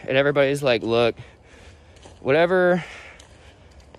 and 0.08 0.18
everybody's 0.18 0.64
like, 0.64 0.82
Look, 0.82 1.16
whatever 2.22 2.84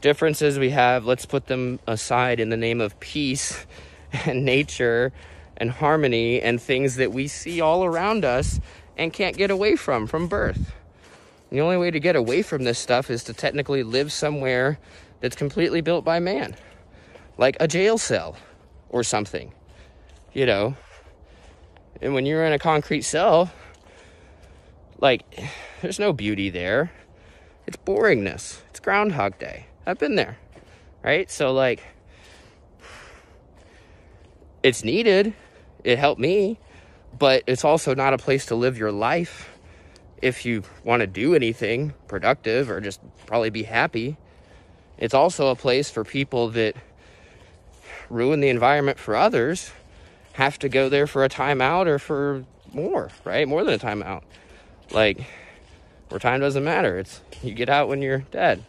differences 0.00 0.59
we 0.59 0.70
have, 0.70 1.04
let's 1.04 1.26
put 1.26 1.46
them 1.46 1.78
aside 1.87 2.40
in 2.40 2.48
the 2.48 2.56
name 2.56 2.80
of 2.80 2.98
peace 3.00 3.66
and 4.26 4.44
nature 4.44 5.12
and 5.56 5.70
harmony 5.70 6.40
and 6.40 6.61
things 6.61 6.96
that 6.96 7.12
we 7.12 7.28
see 7.28 7.61
all 7.61 7.85
around 7.85 8.24
us 8.24 8.61
and 8.96 9.12
can't 9.12 9.37
get 9.37 9.50
away 9.50 9.76
from 9.76 10.06
from 10.06 10.26
birth. 10.26 10.72
The 11.50 11.61
only 11.61 11.76
way 11.76 11.90
to 11.90 12.00
get 12.00 12.16
away 12.16 12.42
from 12.42 12.64
this 12.64 12.78
stuff 12.78 13.11
is 13.11 13.24
to 13.24 13.35
technically 13.35 13.83
live 13.83 14.12
somewhere 14.12 14.78
that's 15.20 15.37
completely 15.37 15.80
built 15.80 16.04
by 16.04 16.20
man, 16.20 16.54
like 17.37 17.56
a 17.61 17.66
jail 17.66 17.98
cell 17.98 18.37
or 18.88 19.02
something, 19.02 19.52
you 20.33 20.46
know. 20.46 20.76
And 22.00 22.14
when 22.14 22.24
you're 22.24 22.44
in 22.46 22.52
a 22.52 22.59
concrete 22.59 23.02
cell, 23.02 23.50
like, 25.00 25.24
there's 25.83 25.98
no 25.98 26.12
beauty 26.12 26.50
there. 26.50 26.92
It's 27.70 27.76
boringness. 27.76 28.59
It's 28.70 28.80
Groundhog 28.80 29.38
Day. 29.38 29.66
I've 29.87 29.96
been 29.96 30.16
there, 30.16 30.38
right? 31.04 31.30
So, 31.30 31.52
like, 31.52 31.80
it's 34.64 34.83
needed. 34.83 35.35
It 35.85 35.96
helped 35.96 36.20
me, 36.20 36.59
but 37.16 37.44
it's 37.46 37.64
also 37.64 37.94
not 37.94 38.12
a 38.12 38.18
place 38.18 38.46
to 38.46 38.56
live 38.56 38.76
your 38.76 38.90
life 38.90 39.56
if 40.20 40.44
you 40.44 40.64
want 40.83 41.02
to 41.02 41.06
do 41.06 41.33
anything 41.37 41.94
productive 42.09 42.68
or 42.72 42.80
just 42.80 43.00
probably 43.26 43.50
be 43.50 43.62
happy. 43.62 44.16
it's 44.98 45.14
also 45.14 45.46
a 45.46 45.54
place 45.54 45.88
for 45.88 46.02
people 46.02 46.48
that 46.48 46.74
ruin 48.09 48.40
the 48.40 48.48
environment 48.48 48.98
for 48.98 49.14
others 49.14 49.70
have 50.33 50.59
to 50.59 50.68
go 50.68 50.88
there 50.88 51.06
for 51.06 51.24
a 51.24 51.28
timeout 51.28 51.87
or 51.87 52.00
for 52.00 52.44
more, 52.72 53.11
right? 53.22 53.46
More 53.46 53.62
than 53.62 53.74
a 53.74 53.78
timeout. 53.78 54.22
Like, 54.90 55.24
where 56.11 56.18
time 56.18 56.40
doesn't 56.40 56.64
matter. 56.64 56.99
It's 56.99 57.20
you 57.42 57.55
get 57.55 57.68
out 57.68 57.88
when 57.88 58.03
you're 58.03 58.18
dead. 58.31 58.64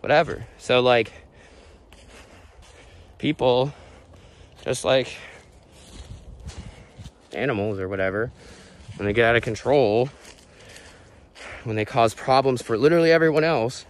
Whatever. 0.00 0.46
So 0.58 0.80
like 0.80 1.12
people 3.18 3.72
just 4.64 4.84
like 4.84 5.16
animals 7.32 7.78
or 7.78 7.88
whatever, 7.88 8.32
when 8.96 9.06
they 9.06 9.12
get 9.12 9.26
out 9.26 9.36
of 9.36 9.42
control, 9.42 10.08
when 11.64 11.76
they 11.76 11.84
cause 11.84 12.14
problems 12.14 12.62
for 12.62 12.78
literally 12.78 13.12
everyone 13.12 13.44
else, 13.44 13.84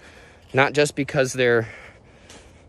not 0.52 0.72
just 0.72 0.94
because 0.94 1.32
they're 1.32 1.68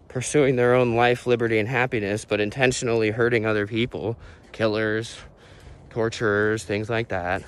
pursuing 0.07 0.55
their 0.55 0.73
own 0.73 0.95
life, 0.95 1.27
liberty, 1.27 1.59
and 1.59 1.67
happiness, 1.67 2.25
but 2.25 2.39
intentionally 2.39 3.11
hurting 3.11 3.45
other 3.45 3.67
people, 3.67 4.17
killers, 4.51 5.17
torturers, 5.89 6.63
things 6.63 6.89
like 6.89 7.09
that. 7.09 7.43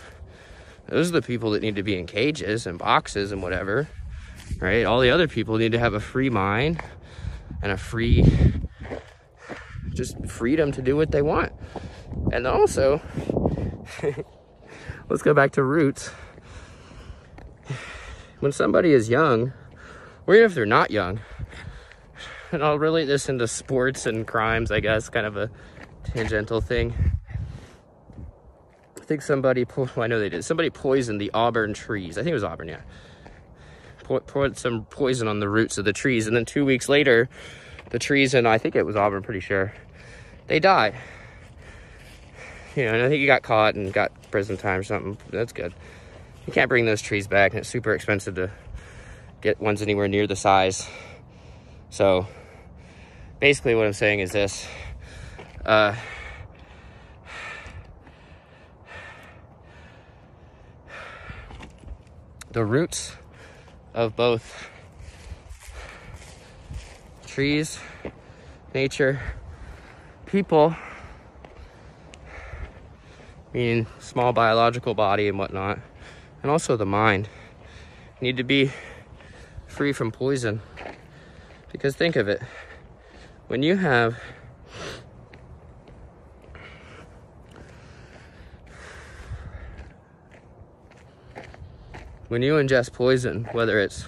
Those 0.90 1.10
are 1.10 1.14
the 1.14 1.22
people 1.22 1.52
that 1.52 1.62
need 1.62 1.76
to 1.76 1.84
be 1.84 1.98
in 1.98 2.06
cages 2.06 2.66
and 2.66 2.80
boxes 2.80 3.32
and 3.32 3.42
whatever, 3.42 3.90
right? 4.60 4.86
All 4.86 5.02
the 5.02 5.10
other 5.10 5.28
people 5.28 5.58
need 5.58 5.74
to 5.74 5.80
have 5.80 5.94
a 5.94 6.00
free 6.00 6.30
mind 6.30 6.82
and 7.62 7.72
a 7.72 7.78
free, 7.78 8.24
just 9.94 10.26
freedom 10.28 10.72
to 10.72 10.82
do 10.82 10.96
what 10.96 11.12
they 11.12 11.22
want. 11.22 11.52
And 12.32 12.48
also, 12.48 13.02
let's 15.10 15.24
go 15.24 15.34
back 15.34 15.52
to 15.54 15.64
roots. 15.64 16.10
When 18.40 18.52
somebody 18.52 18.94
is 18.94 19.10
young, 19.10 19.52
or 20.26 20.36
even 20.36 20.46
if 20.46 20.54
they're 20.54 20.66
not 20.66 20.92
young, 20.92 21.20
and 22.52 22.64
I'll 22.64 22.80
relate 22.80 23.06
this 23.06 23.28
into 23.28 23.48
sports 23.48 24.06
and 24.06 24.26
crimes, 24.26 24.72
I 24.72 24.80
guess, 24.80 25.10
kind 25.10 25.26
of 25.26 25.36
a 25.36 25.50
tangential 26.06 26.62
thing 26.62 26.94
think 29.08 29.22
somebody, 29.22 29.66
well, 29.76 29.90
I 29.98 30.08
know 30.08 30.20
they 30.20 30.30
did. 30.30 30.44
Somebody 30.46 30.70
poisoned 30.70 31.20
the 31.20 31.32
Auburn 31.34 31.74
trees. 31.74 32.18
I 32.18 32.22
think 32.22 32.32
it 32.32 32.36
was 32.36 32.44
Auburn, 32.44 32.68
yeah. 32.68 32.82
Poured 34.04 34.58
some 34.58 34.86
poison 34.86 35.28
on 35.28 35.42
the 35.42 35.50
roots 35.50 35.78
of 35.78 35.84
the 35.84 35.92
trees. 35.92 36.28
And 36.28 36.36
then 36.36 36.46
two 36.46 36.64
weeks 36.64 36.88
later, 36.88 37.28
the 37.90 38.00
trees, 38.00 38.34
and 38.34 38.48
I 38.48 38.58
think 38.58 38.76
it 38.76 38.86
was 38.86 38.96
Auburn, 38.96 39.22
pretty 39.22 39.42
sure, 39.42 39.74
they 40.48 40.60
died. 40.60 40.96
You 42.76 42.86
know, 42.86 42.94
and 42.94 43.04
I 43.04 43.10
think 43.10 43.20
he 43.20 43.26
got 43.26 43.42
caught 43.42 43.76
and 43.76 43.92
got 43.92 44.12
prison 44.32 44.56
time 44.56 44.80
or 44.80 44.84
something. 44.84 45.18
That's 45.30 45.52
good. 45.52 45.74
You 46.46 46.54
can't 46.54 46.70
bring 46.70 46.86
those 46.86 47.02
trees 47.02 47.28
back, 47.28 47.52
and 47.52 47.60
it's 47.60 47.70
super 47.70 47.94
expensive 47.94 48.36
to 48.36 48.52
get 49.42 49.60
ones 49.60 49.82
anywhere 49.82 50.08
near 50.08 50.26
the 50.26 50.36
size. 50.38 50.88
So, 51.90 52.28
basically, 53.42 53.76
what 53.76 53.86
I'm 53.86 53.94
saying 53.94 54.22
is 54.22 54.32
this. 54.32 54.66
Uh, 55.66 55.96
the 62.58 62.66
roots 62.66 63.14
of 63.94 64.16
both 64.16 64.68
trees, 67.28 67.80
nature, 68.74 69.22
people, 70.26 70.76
meaning 73.54 73.86
small 74.00 74.34
biological 74.34 74.96
body 74.96 75.28
and 75.28 75.38
whatnot, 75.38 75.78
and 76.42 76.50
also 76.50 76.76
the 76.76 76.84
mind 76.84 77.30
need 78.22 78.38
to 78.38 78.44
be 78.44 78.72
free 79.68 79.94
from 79.94 80.12
poison. 80.12 80.60
Because 81.72 81.96
think 81.96 82.16
of 82.16 82.28
it, 82.28 82.42
when 83.46 83.62
you 83.62 83.78
have 83.78 84.18
when 92.38 92.44
you 92.44 92.54
ingest 92.54 92.94
poison, 92.94 93.46
whether 93.52 93.80
it's 93.80 94.06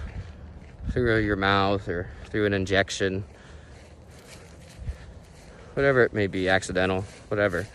through 0.92 1.18
your 1.18 1.36
mouth 1.36 1.90
or 1.90 2.12
through 2.26 2.46
an 2.46 2.54
injection, 2.54 3.24
whatever 5.74 6.04
it 6.04 6.14
may 6.14 6.28
be, 6.28 6.48
accidental, 6.48 7.04
whatever, 7.30 7.68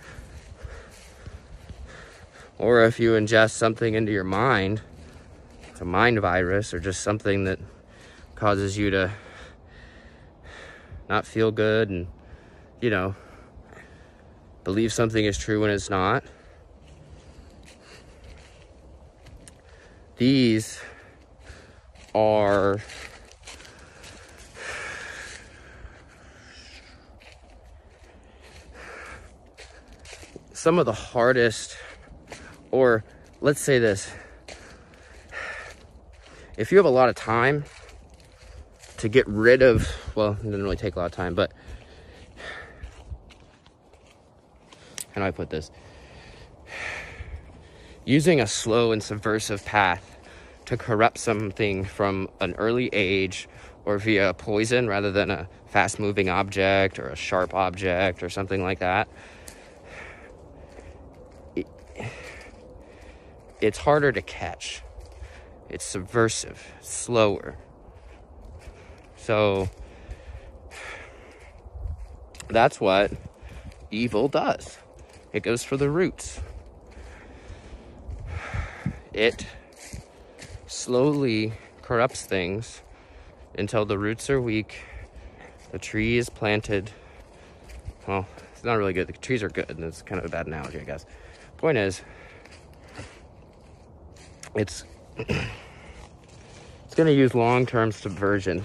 or 2.56 2.84
if 2.84 3.00
you 3.00 3.14
ingest 3.14 3.50
something 3.50 3.94
into 3.94 4.12
your 4.12 4.22
mind, 4.22 4.80
it's 5.70 5.80
a 5.80 5.84
mind 5.84 6.20
virus 6.20 6.72
or 6.72 6.78
just 6.78 7.02
something 7.02 7.42
that 7.42 7.58
causes 8.36 8.78
you 8.78 8.90
to 8.90 9.10
not 11.08 11.26
feel 11.26 11.50
good 11.50 11.90
and, 11.90 12.06
you 12.80 12.90
know, 12.90 13.16
believe 14.62 14.92
something 14.92 15.24
is 15.24 15.36
true 15.36 15.60
when 15.60 15.70
it's 15.70 15.90
not 15.90 16.22
These 20.16 20.80
are 22.14 22.80
some 30.52 30.78
of 30.78 30.86
the 30.86 30.92
hardest, 30.92 31.76
or 32.70 33.04
let's 33.40 33.60
say 33.60 33.78
this 33.78 34.10
if 36.56 36.70
you 36.70 36.78
have 36.78 36.86
a 36.86 36.90
lot 36.90 37.08
of 37.08 37.16
time 37.16 37.64
to 38.98 39.08
get 39.08 39.26
rid 39.26 39.62
of, 39.62 39.88
well, 40.14 40.32
it 40.40 40.44
doesn't 40.44 40.62
really 40.62 40.76
take 40.76 40.94
a 40.94 40.98
lot 41.00 41.06
of 41.06 41.12
time, 41.12 41.34
but 41.34 41.52
how 45.12 45.20
do 45.20 45.26
I 45.26 45.32
put 45.32 45.50
this? 45.50 45.70
Using 48.04 48.40
a 48.40 48.46
slow 48.46 48.92
and 48.92 49.02
subversive 49.02 49.64
path 49.64 50.18
to 50.66 50.76
corrupt 50.76 51.18
something 51.18 51.84
from 51.84 52.28
an 52.40 52.54
early 52.54 52.88
age 52.92 53.48
or 53.84 53.98
via 53.98 54.32
poison 54.34 54.88
rather 54.88 55.12
than 55.12 55.30
a 55.30 55.48
fast 55.66 55.98
moving 55.98 56.28
object 56.28 56.98
or 56.98 57.08
a 57.08 57.16
sharp 57.16 57.54
object 57.54 58.22
or 58.22 58.30
something 58.30 58.62
like 58.62 58.78
that. 58.78 59.08
It, 61.54 61.66
it's 63.60 63.78
harder 63.78 64.12
to 64.12 64.22
catch. 64.22 64.82
It's 65.68 65.84
subversive, 65.84 66.72
slower. 66.80 67.56
So 69.16 69.68
that's 72.48 72.80
what 72.80 73.12
evil 73.90 74.28
does. 74.28 74.78
It 75.32 75.42
goes 75.42 75.64
for 75.64 75.76
the 75.76 75.90
roots 75.90 76.40
it 79.12 79.46
slowly 80.66 81.52
corrupts 81.82 82.26
things 82.26 82.82
until 83.58 83.84
the 83.84 83.98
roots 83.98 84.28
are 84.30 84.40
weak. 84.40 84.80
The 85.72 85.78
tree 85.78 86.18
is 86.18 86.28
planted. 86.28 86.90
Well, 88.06 88.26
it's 88.52 88.64
not 88.64 88.74
really 88.74 88.92
good. 88.92 89.06
The 89.06 89.12
trees 89.12 89.42
are 89.42 89.48
good, 89.48 89.70
and 89.70 89.84
it's 89.84 90.02
kind 90.02 90.18
of 90.18 90.24
a 90.24 90.28
bad 90.28 90.46
analogy, 90.46 90.80
I 90.80 90.84
guess. 90.84 91.06
Point 91.56 91.78
is, 91.78 92.02
it's 94.54 94.84
it's 95.18 96.94
going 96.94 97.06
to 97.06 97.12
use 97.12 97.34
long-term 97.34 97.92
subversion 97.92 98.64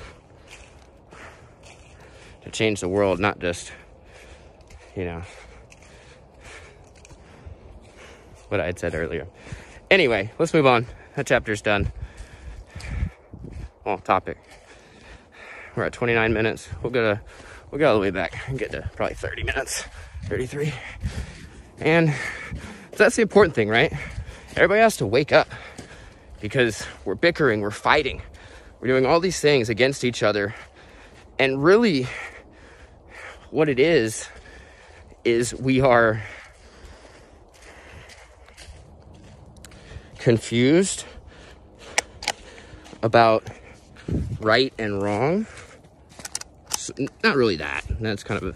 to 2.44 2.50
change 2.50 2.80
the 2.80 2.90
world, 2.90 3.20
not 3.20 3.40
just 3.40 3.72
you 4.96 5.06
know 5.06 5.22
what 8.50 8.60
I 8.60 8.66
had 8.66 8.78
said 8.78 8.94
earlier. 8.94 9.28
Anyway, 9.90 10.32
let's 10.38 10.54
move 10.54 10.66
on. 10.66 10.86
That 11.16 11.26
chapter's 11.26 11.62
done. 11.62 11.92
Well, 13.86 13.98
topic. 13.98 14.38
We're 15.76 15.86
at 15.86 15.94
29 15.94 16.34
minutes. 16.34 16.68
We'll 16.84 16.92
go 16.92 17.14
to, 17.14 17.22
we'll 17.72 17.80
go 17.80 17.90
all 17.90 17.96
the 17.96 18.02
way 18.02 18.12
back 18.12 18.48
and 18.48 18.60
get 18.60 18.72
to 18.72 18.90
probably 18.96 19.16
30 19.16 19.44
minutes, 19.44 19.84
33. 20.26 20.74
And 21.80 22.14
that's 22.98 23.16
the 23.16 23.22
important 23.22 23.56
thing, 23.56 23.70
right? 23.70 23.94
Everybody 24.52 24.82
has 24.82 24.98
to 24.98 25.06
wake 25.06 25.32
up 25.32 25.48
because 26.42 26.86
we're 27.06 27.16
bickering, 27.16 27.62
we're 27.62 27.72
fighting, 27.72 28.22
we're 28.80 28.88
doing 28.88 29.06
all 29.06 29.20
these 29.20 29.40
things 29.40 29.70
against 29.70 30.04
each 30.04 30.22
other. 30.24 30.54
And 31.38 31.64
really, 31.64 32.08
what 33.52 33.70
it 33.70 33.80
is, 33.80 34.28
is 35.24 35.54
we 35.54 35.82
are 35.82 36.22
confused 40.20 41.06
about 43.02 43.50
right 44.40 44.74
and 44.78 45.02
wrong. 45.02 45.48
So, 46.78 46.94
not 47.24 47.36
really 47.36 47.56
that. 47.58 47.86
That's 48.00 48.24
kind 48.24 48.42
of 48.42 48.56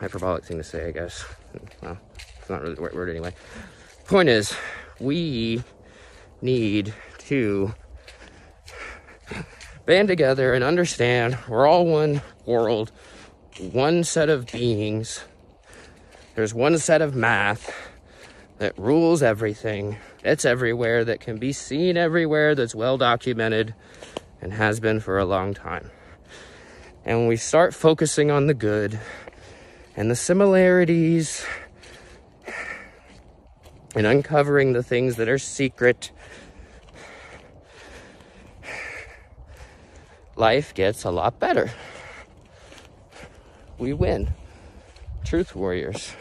hyperbolic 0.00 0.44
thing 0.44 0.58
to 0.58 0.64
say, 0.64 0.88
I 0.88 0.90
guess. 0.92 1.24
Well, 1.82 1.98
it's 2.40 2.50
not 2.50 2.62
really 2.62 2.74
the 2.74 2.82
right 2.82 2.94
word 2.94 3.10
anyway. 3.10 3.34
Point 4.06 4.28
is, 4.28 4.54
we 5.00 5.62
need 6.42 6.92
to 7.18 7.74
band 9.86 10.08
together 10.08 10.54
and 10.54 10.62
understand 10.64 11.38
we're 11.48 11.66
all 11.66 11.86
one 11.86 12.22
world, 12.44 12.92
one 13.58 14.04
set 14.04 14.28
of 14.28 14.46
beings. 14.50 15.24
There's 16.34 16.52
one 16.52 16.78
set 16.78 17.00
of 17.00 17.14
math 17.14 17.72
that 18.64 18.78
rules 18.78 19.22
everything. 19.22 19.98
It's 20.24 20.46
everywhere, 20.46 21.04
that 21.04 21.20
can 21.20 21.36
be 21.36 21.52
seen 21.52 21.98
everywhere, 21.98 22.54
that's 22.54 22.74
well 22.74 22.96
documented 22.96 23.74
and 24.40 24.54
has 24.54 24.80
been 24.80 25.00
for 25.00 25.18
a 25.18 25.26
long 25.26 25.52
time. 25.52 25.90
And 27.04 27.18
when 27.18 27.28
we 27.28 27.36
start 27.36 27.74
focusing 27.74 28.30
on 28.30 28.46
the 28.46 28.54
good 28.54 28.98
and 29.94 30.10
the 30.10 30.16
similarities 30.16 31.44
and 33.94 34.06
uncovering 34.06 34.72
the 34.72 34.82
things 34.82 35.16
that 35.16 35.28
are 35.28 35.36
secret, 35.36 36.10
life 40.36 40.72
gets 40.72 41.04
a 41.04 41.10
lot 41.10 41.38
better. 41.38 41.70
We 43.76 43.92
win. 43.92 44.32
Truth 45.22 45.54
warriors. 45.54 46.14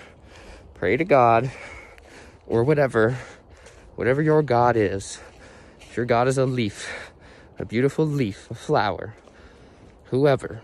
Pray 0.73 0.97
to 0.97 1.05
God 1.05 1.49
or 2.47 2.63
whatever, 2.63 3.17
whatever 3.95 4.21
your 4.21 4.41
God 4.41 4.75
is. 4.75 5.19
If 5.79 5.97
your 5.97 6.05
God 6.05 6.27
is 6.27 6.37
a 6.37 6.45
leaf, 6.45 6.89
a 7.59 7.65
beautiful 7.65 8.05
leaf, 8.05 8.49
a 8.49 8.55
flower, 8.55 9.15
whoever, 10.05 10.61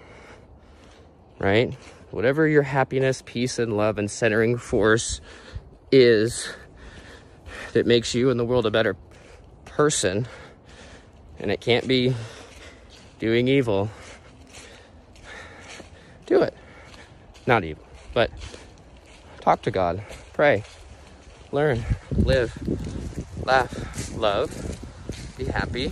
right? 1.37 1.75
Whatever 2.11 2.47
your 2.47 2.63
happiness, 2.63 3.21
peace, 3.25 3.59
and 3.59 3.77
love 3.77 3.99
and 3.99 4.09
centering 4.09 4.57
force 4.57 5.21
is 5.91 6.51
that 7.73 7.85
makes 7.85 8.15
you 8.15 8.29
and 8.29 8.39
the 8.39 8.45
world 8.45 8.65
a 8.65 8.71
better 8.71 8.95
person, 9.65 10.27
and 11.37 11.51
it 11.51 11.61
can't 11.61 11.87
be 11.87 12.15
doing 13.19 13.47
evil, 13.47 13.89
do 16.25 16.41
it. 16.41 16.55
Not 17.45 17.63
evil, 17.63 17.83
but 18.13 18.31
talk 19.41 19.61
to 19.63 19.71
God, 19.71 20.03
pray, 20.33 20.63
learn, 21.51 21.83
live, 22.12 22.55
laugh, 23.43 24.15
love, 24.15 24.49
be 25.38 25.45
happy. 25.45 25.91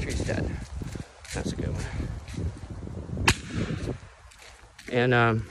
Tree's 0.00 0.20
dead. 0.20 0.48
That's 1.34 1.52
a 1.52 1.56
good 1.56 1.74
one. 1.74 1.84
And 4.92 5.12
um, 5.12 5.46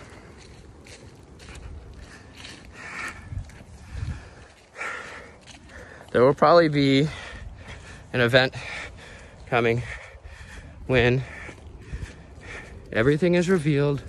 there 6.12 6.24
will 6.24 6.34
probably 6.34 6.70
be 6.70 7.08
an 8.14 8.22
event 8.22 8.56
coming 9.48 9.84
when 10.88 11.24
everything 12.92 13.36
is 13.36 13.50
revealed 13.50 14.02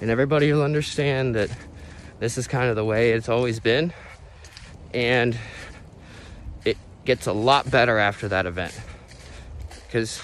and 0.00 0.10
everybody 0.10 0.52
will 0.52 0.62
understand 0.62 1.34
that 1.34 1.50
this 2.20 2.38
is 2.38 2.46
kind 2.46 2.70
of 2.70 2.76
the 2.76 2.84
way 2.84 3.10
it's 3.10 3.28
always 3.28 3.58
been 3.58 3.92
and 4.94 5.36
it 6.64 6.76
gets 7.04 7.26
a 7.26 7.32
lot 7.32 7.68
better 7.70 7.98
after 7.98 8.28
that 8.28 8.46
event. 8.46 8.78
Because 9.86 10.22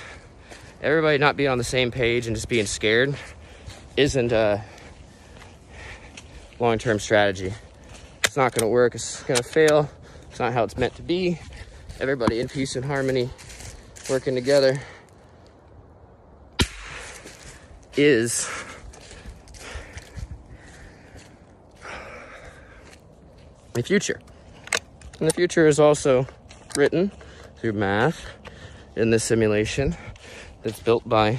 everybody 0.81 1.19
not 1.19 1.37
being 1.37 1.49
on 1.49 1.59
the 1.59 1.65
same 1.65 1.91
page 1.91 2.27
and 2.27 2.37
just 2.37 2.49
being 2.49 2.67
scared 2.67 3.17
isn't 3.97 4.31
a 4.31 4.63
long-term 6.61 7.01
strategy. 7.01 7.53
It's 8.25 8.37
not 8.37 8.53
going 8.53 8.69
to 8.69 8.73
work 8.73 8.95
it's 8.95 9.23
going 9.25 9.39
to 9.39 9.43
fail 9.43 9.91
it's 10.31 10.39
not 10.39 10.53
how 10.53 10.65
it's 10.65 10.77
meant 10.77 10.95
to 10.97 11.03
be. 11.03 11.41
Everybody 11.99 12.41
in 12.41 12.49
peace 12.49 12.77
and 12.77 12.85
harmony 12.85 13.31
working 14.11 14.35
together 14.35 14.79
is 17.97 18.47
the 23.77 23.83
future. 23.83 24.21
And 25.21 25.29
the 25.29 25.35
future 25.35 25.67
is 25.67 25.79
also 25.79 26.27
written 26.77 27.13
through 27.57 27.73
math 27.73 28.25
in 28.97 29.11
this 29.11 29.25
simulation 29.25 29.97
that's 30.63 30.81
built 30.81 31.09
by 31.09 31.39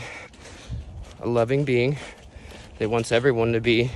a 1.20 1.28
loving 1.28 1.66
being 1.66 1.98
that 2.78 2.90
wants 2.90 3.12
everyone 3.12 3.54
to 3.54 3.62
be 3.62 3.92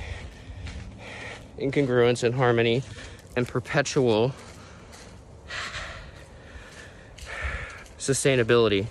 in 1.56 1.70
congruence 1.70 2.24
and 2.24 2.34
harmony 2.34 2.82
and 3.36 3.46
perpetual 3.46 4.34
sustainability 7.98 8.86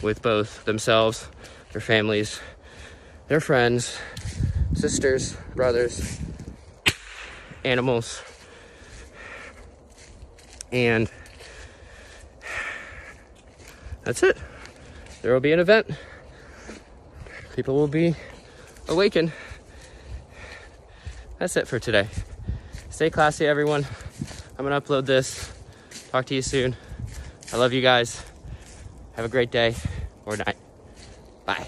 with 0.00 0.22
both 0.22 0.64
themselves, 0.64 1.28
their 1.72 1.80
families, 1.80 2.40
their 3.26 3.40
friends, 3.40 3.98
sisters, 4.74 5.36
brothers, 5.54 6.20
animals, 7.64 8.22
and 10.72 11.10
that's 14.04 14.22
it. 14.22 14.36
There 15.20 15.32
will 15.32 15.40
be 15.40 15.52
an 15.52 15.60
event. 15.60 15.90
People 17.54 17.74
will 17.74 17.88
be 17.88 18.16
awakened. 18.88 19.32
That's 21.38 21.56
it 21.56 21.68
for 21.68 21.78
today. 21.78 22.08
Stay 22.90 23.10
classy, 23.10 23.46
everyone. 23.46 23.86
I'm 24.58 24.66
going 24.66 24.80
to 24.80 24.86
upload 24.86 25.06
this. 25.06 25.52
Talk 26.10 26.26
to 26.26 26.34
you 26.34 26.42
soon. 26.42 26.76
I 27.52 27.56
love 27.56 27.72
you 27.72 27.82
guys. 27.82 28.24
Have 29.14 29.24
a 29.24 29.28
great 29.28 29.50
day 29.50 29.74
or 30.24 30.36
night. 30.36 30.56
Bye. 31.44 31.66